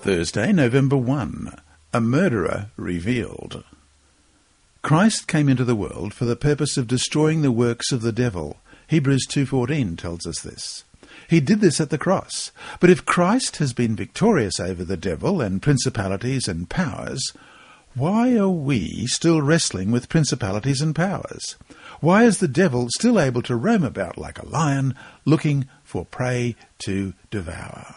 Thursday, 0.04 0.52
November 0.52 0.98
1. 0.98 1.60
A 1.94 2.00
murderer 2.00 2.66
revealed. 2.76 3.64
Christ 4.82 5.26
came 5.26 5.48
into 5.48 5.64
the 5.64 5.74
world 5.74 6.12
for 6.12 6.26
the 6.26 6.36
purpose 6.36 6.76
of 6.76 6.86
destroying 6.86 7.40
the 7.40 7.50
works 7.50 7.90
of 7.90 8.02
the 8.02 8.12
devil. 8.12 8.58
Hebrews 8.86 9.26
2:14 9.26 9.96
tells 9.96 10.26
us 10.26 10.40
this. 10.40 10.84
He 11.28 11.40
did 11.40 11.60
this 11.60 11.80
at 11.80 11.90
the 11.90 11.98
cross. 11.98 12.50
But 12.80 12.90
if 12.90 13.06
Christ 13.06 13.56
has 13.56 13.72
been 13.72 13.96
victorious 13.96 14.60
over 14.60 14.84
the 14.84 14.96
devil 14.96 15.40
and 15.40 15.62
principalities 15.62 16.48
and 16.48 16.68
powers, 16.68 17.32
why 17.94 18.36
are 18.36 18.48
we 18.48 19.06
still 19.06 19.40
wrestling 19.40 19.90
with 19.90 20.08
principalities 20.08 20.80
and 20.80 20.94
powers? 20.94 21.56
Why 22.00 22.24
is 22.24 22.38
the 22.38 22.48
devil 22.48 22.88
still 22.90 23.20
able 23.20 23.42
to 23.42 23.56
roam 23.56 23.84
about 23.84 24.18
like 24.18 24.38
a 24.38 24.46
lion, 24.46 24.94
looking 25.24 25.68
for 25.84 26.04
prey 26.04 26.56
to 26.80 27.14
devour? 27.30 27.96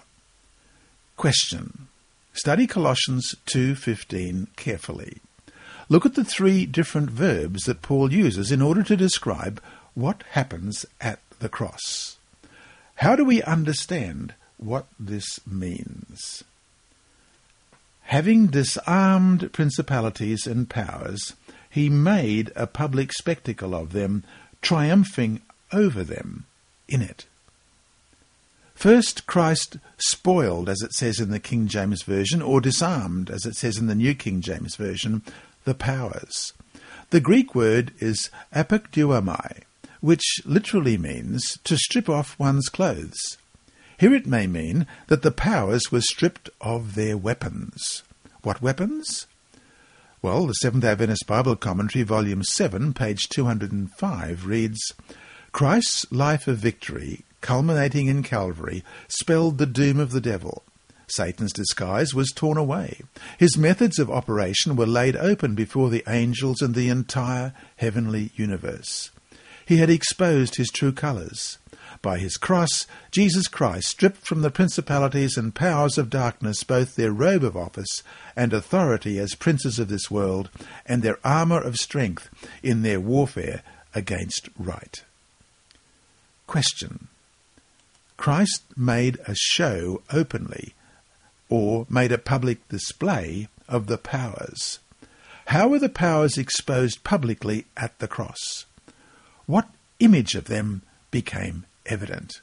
Question. 1.18 1.88
Study 2.32 2.68
Colossians 2.68 3.36
2:15 3.48 4.48
carefully. 4.56 5.18
Look 5.90 6.06
at 6.06 6.14
the 6.14 6.24
three 6.24 6.66
different 6.66 7.10
verbs 7.10 7.64
that 7.64 7.82
Paul 7.82 8.14
uses 8.14 8.52
in 8.52 8.62
order 8.62 8.84
to 8.84 8.96
describe 8.96 9.62
what 9.98 10.22
happens 10.34 10.86
at 11.02 11.20
the 11.40 11.50
cross. 11.50 12.18
How 12.98 13.16
do 13.16 13.26
we 13.26 13.42
understand 13.42 14.36
what 14.58 14.86
this 15.00 15.40
means? 15.48 16.44
Having 18.04 18.48
disarmed 18.48 19.52
principalities 19.52 20.46
and 20.46 20.70
powers, 20.70 21.34
he 21.68 21.90
made 21.90 22.52
a 22.56 22.68
public 22.68 23.12
spectacle 23.12 23.74
of 23.74 23.92
them, 23.92 24.24
triumphing 24.62 25.42
over 25.74 26.04
them 26.04 26.46
in 26.88 27.02
it. 27.02 27.26
First, 28.76 29.26
Christ 29.26 29.78
spoiled, 29.98 30.70
as 30.70 30.84
it 30.84 30.94
says 30.94 31.20
in 31.20 31.32
the 31.32 31.40
King 31.40 31.68
James 31.68 32.04
Version, 32.04 32.44
or 32.44 32.62
disarmed, 32.62 33.32
as 33.32 33.48
it 33.48 33.56
says 33.56 33.80
in 33.80 33.88
the 33.88 33.96
New 33.96 34.14
King 34.14 34.42
James 34.42 34.76
Version, 34.76 35.24
the 35.66 35.74
powers. 35.74 36.54
The 37.10 37.20
Greek 37.20 37.56
word 37.56 37.94
is 38.00 38.30
apekduomai, 38.54 39.64
which 40.08 40.40
literally 40.46 40.98
means 40.98 41.58
to 41.66 41.76
strip 41.76 42.08
off 42.08 42.40
one's 42.40 42.70
clothes. 42.70 43.36
Here 43.98 44.14
it 44.14 44.26
may 44.26 44.48
mean 44.48 44.88
that 45.08 45.22
the 45.22 45.32
powers 45.32 45.92
were 45.92 46.00
stripped 46.00 46.50
of 46.62 46.96
their 46.96 47.18
weapons. 47.18 48.04
What 48.42 48.62
weapons? 48.62 49.28
Well, 50.22 50.48
the 50.48 50.54
Seventh 50.54 50.86
Adventist 50.86 51.28
Bible 51.28 51.58
Commentary, 51.58 52.04
Volume 52.04 52.42
7, 52.42 52.94
page 52.94 53.28
205, 53.28 54.46
reads 54.46 54.94
Christ's 55.52 56.10
life 56.10 56.48
of 56.48 56.58
victory 56.58 57.26
culminating 57.42 58.08
in 58.08 58.24
Calvary, 58.24 58.86
spelled 59.10 59.58
the 59.58 59.66
doom 59.66 60.00
of 60.00 60.12
the 60.12 60.22
devil. 60.22 60.64
Satan's 61.10 61.52
disguise 61.52 62.14
was 62.14 62.32
torn 62.34 62.58
away. 62.58 63.02
His 63.38 63.58
methods 63.58 64.00
of 64.00 64.10
operation 64.10 64.78
were 64.78 64.88
laid 64.88 65.18
open 65.18 65.54
before 65.54 65.90
the 65.90 66.06
angels 66.08 66.62
and 66.62 66.76
the 66.76 66.88
entire 66.88 67.52
heavenly 67.76 68.32
universe. 68.36 69.12
He 69.68 69.78
had 69.78 69.90
exposed 69.90 70.56
his 70.56 70.70
true 70.70 70.94
colours. 70.94 71.58
By 72.02 72.20
his 72.20 72.38
cross, 72.38 72.88
Jesus 73.12 73.50
Christ 73.50 73.90
stripped 73.90 74.26
from 74.26 74.42
the 74.42 74.50
principalities 74.50 75.36
and 75.36 75.54
powers 75.54 75.98
of 75.98 76.10
darkness 76.10 76.64
both 76.64 76.96
their 76.96 77.12
robe 77.12 77.44
of 77.44 77.58
office 77.58 78.02
and 78.34 78.54
authority 78.54 79.20
as 79.20 79.36
princes 79.36 79.78
of 79.78 79.90
this 79.90 80.10
world, 80.10 80.50
and 80.86 81.04
their 81.04 81.20
armour 81.22 81.60
of 81.60 81.76
strength 81.76 82.30
in 82.64 82.82
their 82.82 83.02
warfare 83.02 83.62
against 83.94 84.48
right. 84.58 85.04
Question. 86.46 87.10
Christ 88.16 88.64
made 88.78 89.18
a 89.28 89.36
show 89.36 90.02
openly, 90.14 90.76
or 91.50 91.86
made 91.90 92.14
a 92.14 92.18
public 92.18 92.66
display 92.70 93.50
of 93.68 93.88
the 93.88 93.98
powers. 93.98 94.80
How 95.48 95.68
were 95.68 95.80
the 95.80 95.90
powers 95.90 96.38
exposed 96.38 97.04
publicly 97.04 97.66
at 97.76 98.00
the 98.00 98.08
cross? 98.08 98.66
What 99.48 99.70
image 100.00 100.36
of 100.36 100.46
them 100.46 100.82
became 101.10 101.66
evident? 101.86 102.42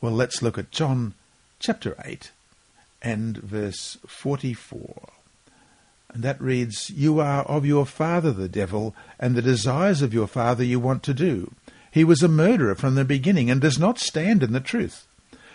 Well, 0.00 0.12
let's 0.12 0.40
look 0.40 0.56
at 0.56 0.70
John 0.70 1.12
chapter 1.58 1.94
8 2.02 2.30
and 3.02 3.36
verse 3.36 3.98
44. 4.06 5.10
And 6.14 6.22
that 6.22 6.40
reads, 6.40 6.88
You 6.88 7.20
are 7.20 7.42
of 7.42 7.66
your 7.66 7.84
father 7.84 8.32
the 8.32 8.48
devil, 8.48 8.94
and 9.20 9.34
the 9.34 9.42
desires 9.42 10.00
of 10.00 10.14
your 10.14 10.26
father 10.26 10.64
you 10.64 10.80
want 10.80 11.02
to 11.04 11.14
do. 11.14 11.52
He 11.90 12.04
was 12.04 12.22
a 12.22 12.28
murderer 12.28 12.74
from 12.74 12.94
the 12.94 13.04
beginning 13.04 13.50
and 13.50 13.60
does 13.60 13.78
not 13.78 13.98
stand 13.98 14.42
in 14.42 14.54
the 14.54 14.60
truth, 14.60 15.06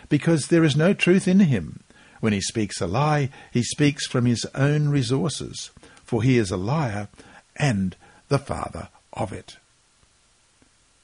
because 0.08 0.46
there 0.46 0.62
is 0.62 0.76
no 0.76 0.94
truth 0.94 1.26
in 1.26 1.40
him. 1.40 1.80
When 2.20 2.32
he 2.32 2.40
speaks 2.40 2.80
a 2.80 2.86
lie, 2.86 3.30
he 3.52 3.64
speaks 3.64 4.06
from 4.06 4.26
his 4.26 4.46
own 4.54 4.88
resources, 4.88 5.72
for 6.04 6.22
he 6.22 6.38
is 6.38 6.52
a 6.52 6.56
liar 6.56 7.08
and 7.56 7.96
the 8.28 8.38
father 8.38 8.88
of 9.12 9.32
it. 9.32 9.56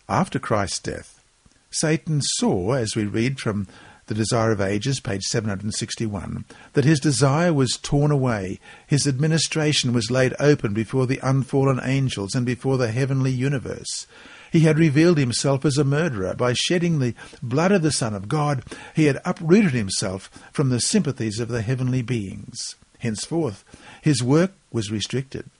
After 0.08 0.38
Christ's 0.38 0.78
death, 0.78 1.22
Satan 1.70 2.22
saw, 2.22 2.72
as 2.72 2.96
we 2.96 3.04
read 3.04 3.38
from 3.38 3.66
the 4.06 4.14
Desire 4.14 4.52
of 4.52 4.60
Ages, 4.60 5.00
page 5.00 5.22
761, 5.24 6.46
that 6.72 6.86
his 6.86 6.98
desire 6.98 7.52
was 7.52 7.76
torn 7.76 8.10
away, 8.10 8.58
his 8.86 9.06
administration 9.06 9.92
was 9.92 10.10
laid 10.10 10.34
open 10.40 10.72
before 10.72 11.06
the 11.06 11.20
unfallen 11.22 11.78
angels 11.82 12.34
and 12.34 12.46
before 12.46 12.78
the 12.78 12.90
heavenly 12.90 13.30
universe. 13.30 14.06
He 14.50 14.60
had 14.60 14.78
revealed 14.78 15.18
himself 15.18 15.66
as 15.66 15.76
a 15.76 15.84
murderer. 15.84 16.32
By 16.32 16.54
shedding 16.54 17.00
the 17.00 17.14
blood 17.42 17.70
of 17.70 17.82
the 17.82 17.92
Son 17.92 18.14
of 18.14 18.28
God, 18.28 18.64
he 18.96 19.04
had 19.04 19.20
uprooted 19.26 19.72
himself 19.72 20.30
from 20.54 20.70
the 20.70 20.80
sympathies 20.80 21.38
of 21.38 21.48
the 21.48 21.60
heavenly 21.60 22.00
beings. 22.00 22.76
Henceforth, 23.00 23.62
his 24.00 24.22
work 24.22 24.52
was 24.72 24.90
restricted. 24.90 25.50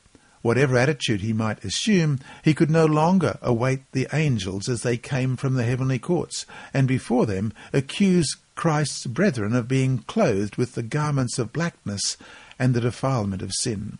Whatever 0.43 0.77
attitude 0.77 1.21
he 1.21 1.33
might 1.33 1.65
assume, 1.65 2.21
he 2.43 2.55
could 2.55 2.71
no 2.71 2.87
longer 2.87 3.39
await 3.43 3.81
the 3.93 4.07
angels 4.13 4.69
as 4.69 4.83
they 4.83 4.97
came 4.97 5.37
from 5.37 5.55
the 5.55 5.65
heavenly 5.65 5.99
courts, 5.99 6.47
and 6.73 6.87
before 6.87 7.27
them 7.27 7.53
accuse 7.73 8.37
Christ's 8.55 9.07
brethren 9.07 9.55
of 9.55 9.69
being 9.69 9.99
clothed 9.99 10.57
with 10.57 10.75
the 10.75 10.83
garments 10.83 11.39
of 11.39 11.53
blackness 11.53 12.17
and 12.59 12.75
the 12.75 12.81
defilement 12.81 13.43
of 13.43 13.53
sin. 13.53 13.99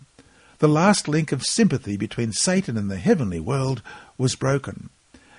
The 0.59 0.69
last 0.69 1.07
link 1.07 1.31
of 1.31 1.45
sympathy 1.45 1.97
between 1.97 2.33
Satan 2.33 2.77
and 2.77 2.91
the 2.91 2.97
heavenly 2.97 3.39
world 3.39 3.83
was 4.17 4.35
broken. 4.35 4.91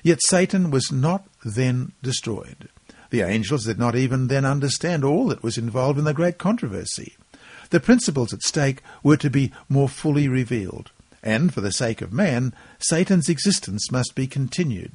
Yet 0.02 0.20
Satan 0.28 0.72
was 0.72 0.92
not 0.92 1.28
then 1.44 1.92
destroyed. 2.02 2.70
The 3.10 3.22
angels 3.22 3.66
did 3.66 3.78
not 3.78 3.96
even 3.96 4.28
then 4.28 4.46
understand 4.46 5.04
all 5.04 5.28
that 5.28 5.44
was 5.44 5.58
involved 5.58 6.00
in 6.00 6.06
the 6.06 6.14
great 6.14 6.38
controversy. 6.38 7.18
The 7.70 7.80
principles 7.80 8.34
at 8.34 8.42
stake 8.42 8.82
were 9.04 9.18
to 9.18 9.30
be 9.30 9.52
more 9.68 9.90
fully 9.90 10.28
revealed, 10.28 10.92
and 11.22 11.54
for 11.54 11.62
the 11.62 11.72
sake 11.72 12.02
of 12.02 12.14
man, 12.14 12.54
Satan's 12.80 13.30
existence 13.30 13.92
must 13.92 14.16
be 14.16 14.28
continued. 14.28 14.94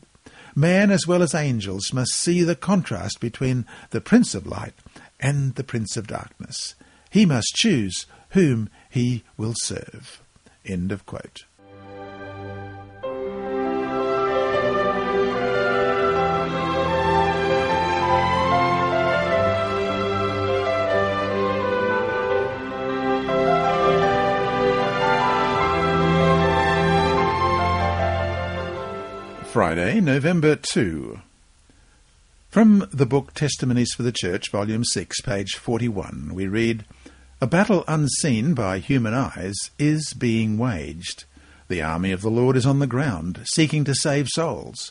Man 0.57 0.91
as 0.91 1.07
well 1.07 1.23
as 1.23 1.35
angels 1.35 1.93
must 1.93 2.15
see 2.15 2.43
the 2.43 2.57
contrast 2.57 3.21
between 3.21 3.67
the 3.91 4.01
Prince 4.01 4.35
of 4.35 4.47
Light 4.47 4.75
and 5.19 5.55
the 5.57 5.65
Prince 5.65 5.97
of 5.97 6.07
Darkness. 6.07 6.75
He 7.11 7.27
must 7.27 7.55
choose 7.55 8.07
whom 8.31 8.69
he 8.89 9.25
will 9.37 9.55
serve. 9.57 10.23
End 10.65 10.93
of 10.93 11.07
quote. 11.07 11.45
Friday, 29.55 30.01
November 30.01 30.57
2. 30.57 31.21
From 32.51 32.89
the 32.93 33.07
book 33.07 33.35
Testimonies 33.35 33.93
for 33.97 34.03
the 34.03 34.11
Church, 34.11 34.51
Volume 34.51 34.83
6, 34.83 35.21
page 35.21 35.55
41, 35.55 36.33
we 36.35 36.49
read, 36.49 36.85
A 37.41 37.47
battle 37.47 37.85
unseen 37.87 38.55
by 38.55 38.81
human 38.81 39.15
eyes 39.15 39.55
is 39.79 40.13
being 40.13 40.59
waged. 40.59 41.23
The 41.69 41.83
army 41.83 42.11
of 42.11 42.21
the 42.21 42.33
Lord 42.33 42.57
is 42.57 42.67
on 42.67 42.81
the 42.81 42.89
ground, 42.89 43.43
seeking 43.45 43.85
to 43.85 43.95
save 43.95 44.27
souls. 44.29 44.91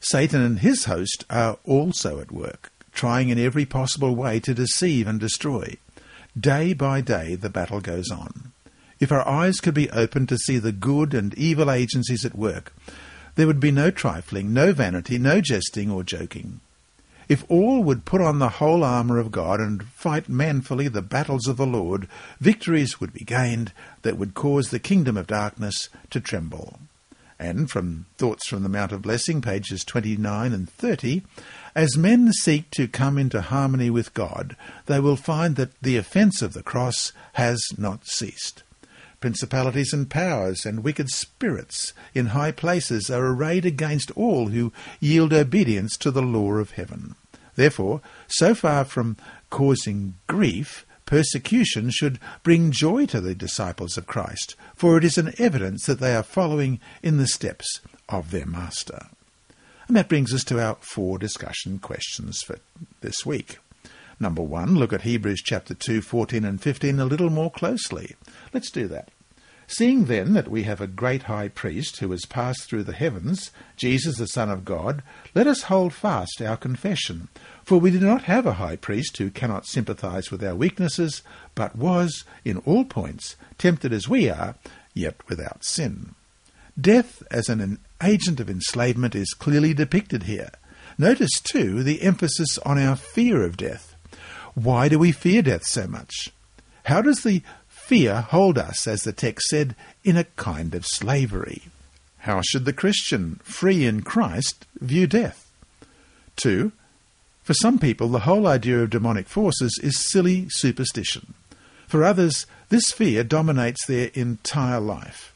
Satan 0.00 0.42
and 0.42 0.58
his 0.58 0.86
host 0.86 1.24
are 1.30 1.58
also 1.62 2.18
at 2.18 2.32
work, 2.32 2.72
trying 2.90 3.28
in 3.28 3.38
every 3.38 3.64
possible 3.64 4.16
way 4.16 4.40
to 4.40 4.54
deceive 4.54 5.06
and 5.06 5.20
destroy. 5.20 5.76
Day 6.36 6.72
by 6.72 7.00
day 7.00 7.36
the 7.36 7.48
battle 7.48 7.80
goes 7.80 8.10
on. 8.10 8.50
If 8.98 9.12
our 9.12 9.26
eyes 9.28 9.60
could 9.60 9.74
be 9.74 9.90
opened 9.90 10.28
to 10.30 10.38
see 10.38 10.58
the 10.58 10.72
good 10.72 11.14
and 11.14 11.32
evil 11.34 11.70
agencies 11.70 12.24
at 12.24 12.34
work, 12.34 12.72
there 13.36 13.46
would 13.46 13.60
be 13.60 13.70
no 13.70 13.90
trifling, 13.90 14.52
no 14.52 14.72
vanity, 14.72 15.18
no 15.18 15.40
jesting 15.40 15.90
or 15.90 16.02
joking. 16.02 16.60
If 17.28 17.44
all 17.48 17.82
would 17.82 18.04
put 18.04 18.20
on 18.20 18.38
the 18.38 18.60
whole 18.60 18.84
armour 18.84 19.18
of 19.18 19.32
God 19.32 19.60
and 19.60 19.82
fight 19.84 20.28
manfully 20.28 20.88
the 20.88 21.02
battles 21.02 21.48
of 21.48 21.56
the 21.56 21.66
Lord, 21.66 22.06
victories 22.38 23.00
would 23.00 23.12
be 23.12 23.24
gained 23.24 23.72
that 24.02 24.18
would 24.18 24.34
cause 24.34 24.68
the 24.68 24.78
kingdom 24.78 25.16
of 25.16 25.26
darkness 25.26 25.88
to 26.10 26.20
tremble. 26.20 26.78
And 27.38 27.70
from 27.70 28.06
Thoughts 28.18 28.46
from 28.46 28.62
the 28.62 28.68
Mount 28.68 28.92
of 28.92 29.02
Blessing, 29.02 29.40
pages 29.40 29.84
29 29.84 30.52
and 30.52 30.68
30, 30.68 31.22
as 31.74 31.96
men 31.96 32.32
seek 32.32 32.70
to 32.72 32.86
come 32.86 33.18
into 33.18 33.40
harmony 33.40 33.90
with 33.90 34.14
God, 34.14 34.56
they 34.86 35.00
will 35.00 35.16
find 35.16 35.56
that 35.56 35.80
the 35.80 35.96
offence 35.96 36.42
of 36.42 36.52
the 36.52 36.62
cross 36.62 37.12
has 37.32 37.60
not 37.76 38.06
ceased. 38.06 38.62
Principalities 39.24 39.94
and 39.94 40.10
powers 40.10 40.66
and 40.66 40.84
wicked 40.84 41.08
spirits 41.08 41.94
in 42.14 42.26
high 42.26 42.52
places 42.52 43.08
are 43.08 43.24
arrayed 43.24 43.64
against 43.64 44.10
all 44.10 44.48
who 44.48 44.70
yield 45.00 45.32
obedience 45.32 45.96
to 45.96 46.10
the 46.10 46.20
law 46.20 46.52
of 46.56 46.72
heaven. 46.72 47.14
Therefore, 47.56 48.02
so 48.28 48.54
far 48.54 48.84
from 48.84 49.16
causing 49.48 50.12
grief, 50.26 50.84
persecution 51.06 51.88
should 51.88 52.18
bring 52.42 52.70
joy 52.70 53.06
to 53.06 53.20
the 53.22 53.34
disciples 53.34 53.96
of 53.96 54.06
Christ, 54.06 54.56
for 54.74 54.98
it 54.98 55.04
is 55.04 55.16
an 55.16 55.32
evidence 55.38 55.86
that 55.86 56.00
they 56.00 56.14
are 56.14 56.22
following 56.22 56.78
in 57.02 57.16
the 57.16 57.26
steps 57.26 57.80
of 58.10 58.30
their 58.30 58.44
Master. 58.44 59.06
And 59.88 59.96
that 59.96 60.10
brings 60.10 60.34
us 60.34 60.44
to 60.44 60.60
our 60.60 60.76
four 60.82 61.16
discussion 61.16 61.78
questions 61.78 62.42
for 62.42 62.58
this 63.00 63.24
week. 63.24 63.56
Number 64.20 64.42
one, 64.42 64.74
look 64.74 64.92
at 64.92 65.02
Hebrews 65.02 65.40
chapter 65.42 65.72
2, 65.72 66.02
14 66.02 66.44
and 66.44 66.60
15 66.60 67.00
a 67.00 67.06
little 67.06 67.30
more 67.30 67.50
closely. 67.50 68.16
Let's 68.52 68.70
do 68.70 68.86
that. 68.88 69.08
Seeing 69.66 70.04
then 70.04 70.34
that 70.34 70.48
we 70.48 70.64
have 70.64 70.80
a 70.80 70.86
great 70.86 71.24
high 71.24 71.48
priest 71.48 71.98
who 71.98 72.10
has 72.10 72.26
passed 72.26 72.68
through 72.68 72.84
the 72.84 72.92
heavens, 72.92 73.50
Jesus 73.76 74.18
the 74.18 74.26
Son 74.26 74.50
of 74.50 74.64
God, 74.64 75.02
let 75.34 75.46
us 75.46 75.62
hold 75.62 75.94
fast 75.94 76.42
our 76.42 76.56
confession. 76.56 77.28
For 77.64 77.78
we 77.78 77.90
do 77.90 78.00
not 78.00 78.24
have 78.24 78.44
a 78.44 78.54
high 78.54 78.76
priest 78.76 79.16
who 79.16 79.30
cannot 79.30 79.66
sympathize 79.66 80.30
with 80.30 80.44
our 80.44 80.54
weaknesses, 80.54 81.22
but 81.54 81.76
was, 81.76 82.24
in 82.44 82.58
all 82.58 82.84
points, 82.84 83.36
tempted 83.56 83.92
as 83.92 84.08
we 84.08 84.28
are, 84.28 84.54
yet 84.92 85.16
without 85.28 85.64
sin. 85.64 86.14
Death 86.78 87.22
as 87.30 87.48
an 87.48 87.78
agent 88.02 88.40
of 88.40 88.50
enslavement 88.50 89.14
is 89.14 89.32
clearly 89.32 89.72
depicted 89.72 90.24
here. 90.24 90.50
Notice, 90.98 91.40
too, 91.40 91.82
the 91.82 92.02
emphasis 92.02 92.58
on 92.58 92.78
our 92.78 92.96
fear 92.96 93.42
of 93.42 93.56
death. 93.56 93.96
Why 94.54 94.88
do 94.88 94.98
we 94.98 95.10
fear 95.10 95.42
death 95.42 95.64
so 95.64 95.86
much? 95.86 96.30
How 96.84 97.00
does 97.00 97.22
the 97.22 97.42
fear 97.94 98.22
hold 98.22 98.58
us, 98.58 98.88
as 98.88 99.02
the 99.02 99.12
text 99.12 99.46
said, 99.46 99.76
in 100.02 100.16
a 100.16 100.24
kind 100.24 100.74
of 100.74 100.84
slavery? 100.84 101.62
How 102.18 102.40
should 102.40 102.64
the 102.64 102.72
Christian, 102.72 103.38
free 103.44 103.86
in 103.86 104.02
Christ, 104.02 104.66
view 104.80 105.06
death? 105.06 105.48
2. 106.34 106.72
For 107.44 107.54
some 107.54 107.78
people, 107.78 108.08
the 108.08 108.26
whole 108.26 108.48
idea 108.48 108.80
of 108.80 108.90
demonic 108.90 109.28
forces 109.28 109.78
is 109.80 110.04
silly 110.10 110.48
superstition. 110.48 111.34
For 111.86 112.02
others, 112.02 112.46
this 112.68 112.90
fear 112.90 113.22
dominates 113.22 113.86
their 113.86 114.10
entire 114.14 114.80
life. 114.80 115.32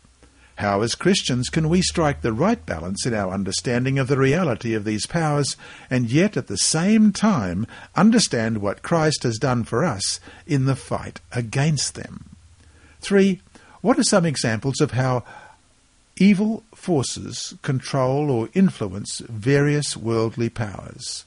How, 0.57 0.83
as 0.83 0.97
Christians, 0.97 1.51
can 1.51 1.69
we 1.69 1.81
strike 1.81 2.23
the 2.23 2.33
right 2.33 2.67
balance 2.67 3.07
in 3.07 3.15
our 3.15 3.33
understanding 3.33 4.01
of 4.01 4.09
the 4.09 4.19
reality 4.19 4.75
of 4.75 4.85
these 4.85 5.07
powers 5.07 5.57
and 5.89 6.11
yet 6.11 6.37
at 6.37 6.49
the 6.49 6.59
same 6.59 7.13
time 7.13 7.69
understand 7.95 8.59
what 8.59 8.83
Christ 8.83 9.23
has 9.23 9.39
done 9.39 9.63
for 9.63 9.85
us 9.85 10.19
in 10.45 10.65
the 10.65 10.75
fight 10.75 11.21
against 11.31 11.95
them? 11.95 12.35
3. 13.01 13.41
What 13.81 13.99
are 13.99 14.05
some 14.05 14.27
examples 14.27 14.81
of 14.81 14.93
how 14.93 15.25
evil 16.17 16.65
forces 16.75 17.55
control 17.63 18.31
or 18.31 18.49
influence 18.55 19.21
various 19.21 19.97
worldly 19.97 20.49
powers? 20.49 21.25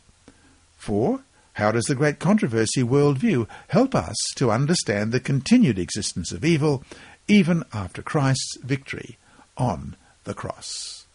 4. 0.77 1.21
How 1.53 1.71
does 1.71 1.85
the 1.85 1.95
great 1.95 2.19
controversy 2.19 2.81
worldview 2.81 3.47
help 3.69 3.93
us 3.93 4.15
to 4.35 4.51
understand 4.51 5.11
the 5.11 5.19
continued 5.19 5.77
existence 5.77 6.31
of 6.31 6.45
evil 6.45 6.83
even 7.27 7.63
after 7.73 8.01
Christ's 8.01 8.57
victory 8.63 9.17
on 9.57 9.95
the 10.23 10.33
cross. 10.33 11.05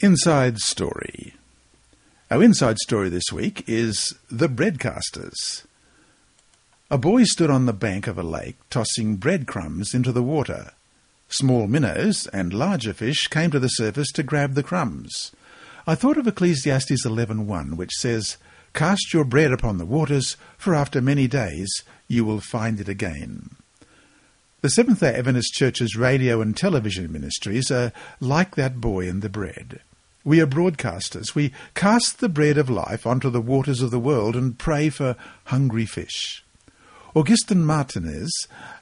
Inside 0.00 0.58
Story. 0.58 1.34
Our 2.30 2.42
inside 2.42 2.78
story 2.78 3.08
this 3.08 3.32
week 3.32 3.64
is 3.66 4.14
The 4.30 4.48
Breadcasters. 4.48 5.64
A 6.92 6.98
boy 6.98 7.22
stood 7.22 7.50
on 7.50 7.66
the 7.66 7.72
bank 7.72 8.08
of 8.08 8.18
a 8.18 8.24
lake 8.24 8.56
tossing 8.68 9.14
breadcrumbs 9.14 9.94
into 9.94 10.10
the 10.10 10.24
water. 10.24 10.72
Small 11.28 11.68
minnows 11.68 12.26
and 12.32 12.52
larger 12.52 12.92
fish 12.92 13.28
came 13.28 13.52
to 13.52 13.60
the 13.60 13.68
surface 13.68 14.10
to 14.10 14.24
grab 14.24 14.54
the 14.54 14.64
crumbs. 14.64 15.30
I 15.86 15.94
thought 15.94 16.16
of 16.16 16.26
Ecclesiastes 16.26 17.06
11.1, 17.06 17.76
which 17.76 17.92
says, 17.92 18.38
Cast 18.74 19.14
your 19.14 19.22
bread 19.22 19.52
upon 19.52 19.78
the 19.78 19.86
waters, 19.86 20.36
for 20.58 20.74
after 20.74 21.00
many 21.00 21.28
days 21.28 21.84
you 22.08 22.24
will 22.24 22.40
find 22.40 22.80
it 22.80 22.88
again. 22.88 23.50
The 24.60 24.70
Seventh-day 24.70 25.14
Adventist 25.14 25.54
Church's 25.54 25.94
radio 25.94 26.40
and 26.40 26.56
television 26.56 27.12
ministries 27.12 27.70
are 27.70 27.92
like 28.18 28.56
that 28.56 28.80
boy 28.80 29.08
and 29.08 29.22
the 29.22 29.28
bread. 29.28 29.78
We 30.24 30.40
are 30.40 30.46
broadcasters. 30.46 31.36
We 31.36 31.52
cast 31.76 32.18
the 32.18 32.28
bread 32.28 32.58
of 32.58 32.68
life 32.68 33.06
onto 33.06 33.30
the 33.30 33.40
waters 33.40 33.80
of 33.80 33.92
the 33.92 34.00
world 34.00 34.34
and 34.34 34.58
pray 34.58 34.88
for 34.88 35.14
hungry 35.44 35.86
fish. 35.86 36.42
Augustin 37.14 37.64
Martinez 37.64 38.30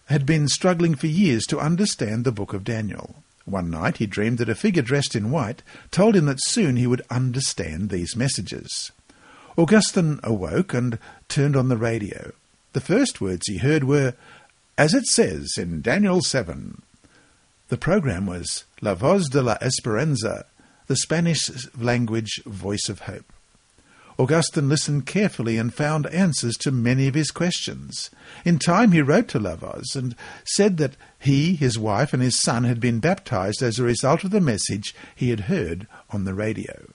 had 0.06 0.26
been 0.26 0.48
struggling 0.48 0.94
for 0.94 1.06
years 1.06 1.46
to 1.46 1.58
understand 1.58 2.24
the 2.24 2.32
book 2.32 2.52
of 2.52 2.64
Daniel. 2.64 3.16
One 3.46 3.70
night 3.70 3.96
he 3.96 4.06
dreamed 4.06 4.36
that 4.38 4.50
a 4.50 4.54
figure 4.54 4.82
dressed 4.82 5.16
in 5.16 5.30
white 5.30 5.62
told 5.90 6.14
him 6.14 6.26
that 6.26 6.42
soon 6.42 6.76
he 6.76 6.86
would 6.86 7.00
understand 7.10 7.88
these 7.88 8.16
messages. 8.16 8.92
Augustin 9.56 10.20
awoke 10.22 10.74
and 10.74 10.98
turned 11.28 11.56
on 11.56 11.68
the 11.68 11.78
radio. 11.78 12.32
The 12.74 12.80
first 12.82 13.20
words 13.20 13.46
he 13.46 13.58
heard 13.58 13.84
were, 13.84 14.14
as 14.76 14.92
it 14.92 15.06
says 15.06 15.54
in 15.56 15.80
Daniel 15.80 16.20
7, 16.20 16.82
the 17.68 17.78
program 17.78 18.26
was 18.26 18.64
La 18.82 18.94
Voz 18.94 19.28
de 19.28 19.42
la 19.42 19.56
Esperanza, 19.62 20.44
the 20.86 20.96
Spanish 20.96 21.50
language 21.76 22.42
voice 22.44 22.88
of 22.88 23.00
hope. 23.00 23.32
Augustine 24.18 24.68
listened 24.68 25.06
carefully 25.06 25.56
and 25.56 25.72
found 25.72 26.06
answers 26.08 26.56
to 26.56 26.72
many 26.72 27.06
of 27.06 27.14
his 27.14 27.30
questions. 27.30 28.10
In 28.44 28.58
time 28.58 28.90
he 28.90 29.00
wrote 29.00 29.28
to 29.28 29.38
La 29.38 29.54
Voz 29.54 29.94
and 29.94 30.16
said 30.44 30.76
that 30.78 30.96
he, 31.20 31.54
his 31.54 31.78
wife, 31.78 32.12
and 32.12 32.20
his 32.20 32.40
son 32.40 32.64
had 32.64 32.80
been 32.80 32.98
baptized 32.98 33.62
as 33.62 33.78
a 33.78 33.84
result 33.84 34.24
of 34.24 34.32
the 34.32 34.40
message 34.40 34.92
he 35.14 35.30
had 35.30 35.40
heard 35.40 35.86
on 36.10 36.24
the 36.24 36.34
radio. 36.34 36.90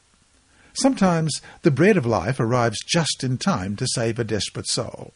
Sometimes 0.74 1.42
the 1.62 1.72
bread 1.72 1.96
of 1.96 2.06
life 2.06 2.42
arrives 2.42 2.80
just 2.86 3.24
in 3.24 3.38
time 3.38 3.78
to 3.78 3.88
save 3.88 4.20
a 4.20 4.26
desperate 4.26 4.68
soul. 4.68 5.14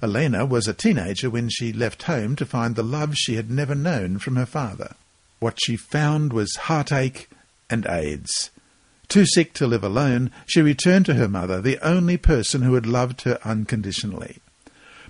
Elena 0.00 0.46
was 0.46 0.68
a 0.68 0.74
teenager 0.74 1.30
when 1.30 1.48
she 1.48 1.72
left 1.72 2.04
home 2.04 2.36
to 2.36 2.46
find 2.46 2.76
the 2.76 2.82
love 2.82 3.16
she 3.16 3.34
had 3.34 3.50
never 3.50 3.74
known 3.74 4.18
from 4.18 4.36
her 4.36 4.46
father. 4.46 4.94
What 5.40 5.58
she 5.64 5.76
found 5.76 6.32
was 6.32 6.54
heartache 6.56 7.28
and 7.68 7.86
AIDS. 7.86 8.50
Too 9.08 9.26
sick 9.26 9.52
to 9.54 9.66
live 9.66 9.84
alone, 9.84 10.30
she 10.46 10.62
returned 10.62 11.06
to 11.06 11.14
her 11.14 11.28
mother, 11.28 11.60
the 11.60 11.78
only 11.86 12.16
person 12.16 12.62
who 12.62 12.74
had 12.74 12.86
loved 12.86 13.22
her 13.22 13.38
unconditionally. 13.44 14.38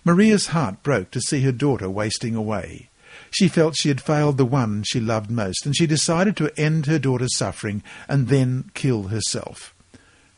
Maria's 0.04 0.48
heart 0.48 0.82
broke 0.82 1.10
to 1.12 1.20
see 1.20 1.42
her 1.42 1.52
daughter 1.52 1.88
wasting 1.88 2.34
away. 2.34 2.90
She 3.30 3.48
felt 3.48 3.76
she 3.76 3.88
had 3.88 4.00
failed 4.00 4.36
the 4.36 4.44
one 4.44 4.82
she 4.86 5.00
loved 5.00 5.30
most, 5.30 5.64
and 5.64 5.74
she 5.74 5.86
decided 5.86 6.36
to 6.36 6.52
end 6.60 6.86
her 6.86 6.98
daughter's 6.98 7.36
suffering 7.36 7.82
and 8.08 8.28
then 8.28 8.70
kill 8.74 9.04
herself. 9.04 9.74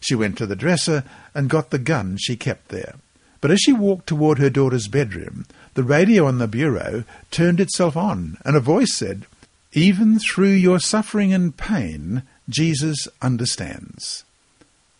She 0.00 0.14
went 0.14 0.38
to 0.38 0.46
the 0.46 0.56
dresser 0.56 1.04
and 1.34 1.50
got 1.50 1.70
the 1.70 1.78
gun 1.78 2.16
she 2.18 2.36
kept 2.36 2.68
there. 2.68 2.94
But 3.40 3.50
as 3.50 3.60
she 3.60 3.72
walked 3.72 4.06
toward 4.06 4.38
her 4.38 4.50
daughter's 4.50 4.88
bedroom, 4.88 5.46
the 5.74 5.82
radio 5.82 6.26
on 6.26 6.38
the 6.38 6.48
bureau 6.48 7.04
turned 7.30 7.60
itself 7.60 7.96
on, 7.96 8.38
and 8.44 8.56
a 8.56 8.60
voice 8.60 8.94
said, 8.94 9.26
Even 9.72 10.18
through 10.18 10.52
your 10.52 10.78
suffering 10.78 11.32
and 11.32 11.56
pain, 11.56 12.22
Jesus 12.48 13.08
understands. 13.20 14.24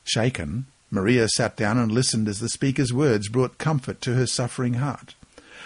Shaken, 0.05 0.67
Maria 0.91 1.29
sat 1.29 1.57
down 1.57 1.79
and 1.79 1.93
listened 1.93 2.29
as 2.29 2.41
the 2.41 2.49
speaker's 2.49 2.93
words 2.93 3.29
brought 3.29 3.59
comfort 3.59 4.01
to 4.03 4.15
her 4.15 4.27
suffering 4.27 4.75
heart. 4.75 5.15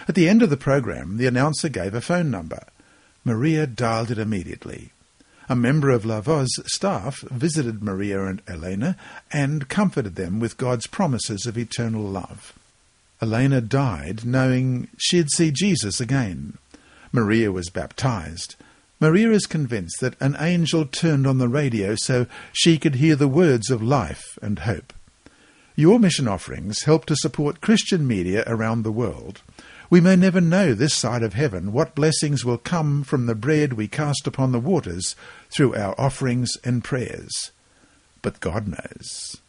At 0.07 0.15
the 0.15 0.27
end 0.27 0.41
of 0.41 0.49
the 0.49 0.57
program, 0.57 1.17
the 1.17 1.27
announcer 1.27 1.69
gave 1.69 1.93
a 1.93 2.01
phone 2.01 2.31
number. 2.31 2.63
Maria 3.23 3.67
dialed 3.67 4.11
it 4.11 4.17
immediately. 4.17 4.91
A 5.47 5.55
member 5.55 5.89
of 5.89 6.05
La 6.05 6.21
Voz's 6.21 6.61
staff 6.65 7.21
visited 7.21 7.83
Maria 7.83 8.25
and 8.25 8.41
Elena 8.47 8.95
and 9.31 9.67
comforted 9.67 10.15
them 10.15 10.39
with 10.39 10.57
God's 10.57 10.87
promises 10.87 11.45
of 11.45 11.57
eternal 11.57 12.03
love. 12.03 12.53
Elena 13.21 13.61
died 13.61 14.25
knowing 14.25 14.87
she'd 14.97 15.29
see 15.29 15.51
Jesus 15.51 15.99
again. 15.99 16.57
Maria 17.11 17.51
was 17.51 17.69
baptized. 17.69 18.55
Maria 19.01 19.31
is 19.31 19.47
convinced 19.47 19.99
that 19.99 20.21
an 20.21 20.37
angel 20.39 20.85
turned 20.85 21.25
on 21.25 21.39
the 21.39 21.49
radio 21.49 21.95
so 21.95 22.27
she 22.53 22.77
could 22.77 22.95
hear 22.95 23.15
the 23.15 23.27
words 23.27 23.71
of 23.71 23.81
life 23.81 24.37
and 24.43 24.59
hope. 24.59 24.93
Your 25.75 25.99
mission 25.99 26.27
offerings 26.27 26.83
help 26.83 27.05
to 27.07 27.15
support 27.15 27.61
Christian 27.61 28.05
media 28.05 28.43
around 28.45 28.83
the 28.83 28.91
world. 28.91 29.41
We 29.89 30.01
may 30.01 30.15
never 30.15 30.39
know 30.39 30.75
this 30.75 30.93
side 30.93 31.23
of 31.23 31.33
heaven 31.33 31.73
what 31.73 31.95
blessings 31.95 32.45
will 32.45 32.59
come 32.59 33.03
from 33.03 33.25
the 33.25 33.33
bread 33.33 33.73
we 33.73 33.87
cast 33.87 34.27
upon 34.27 34.51
the 34.51 34.59
waters 34.59 35.15
through 35.49 35.73
our 35.73 35.99
offerings 35.99 36.55
and 36.63 36.83
prayers. 36.83 37.51
But 38.21 38.39
God 38.39 38.67
knows. 38.67 39.41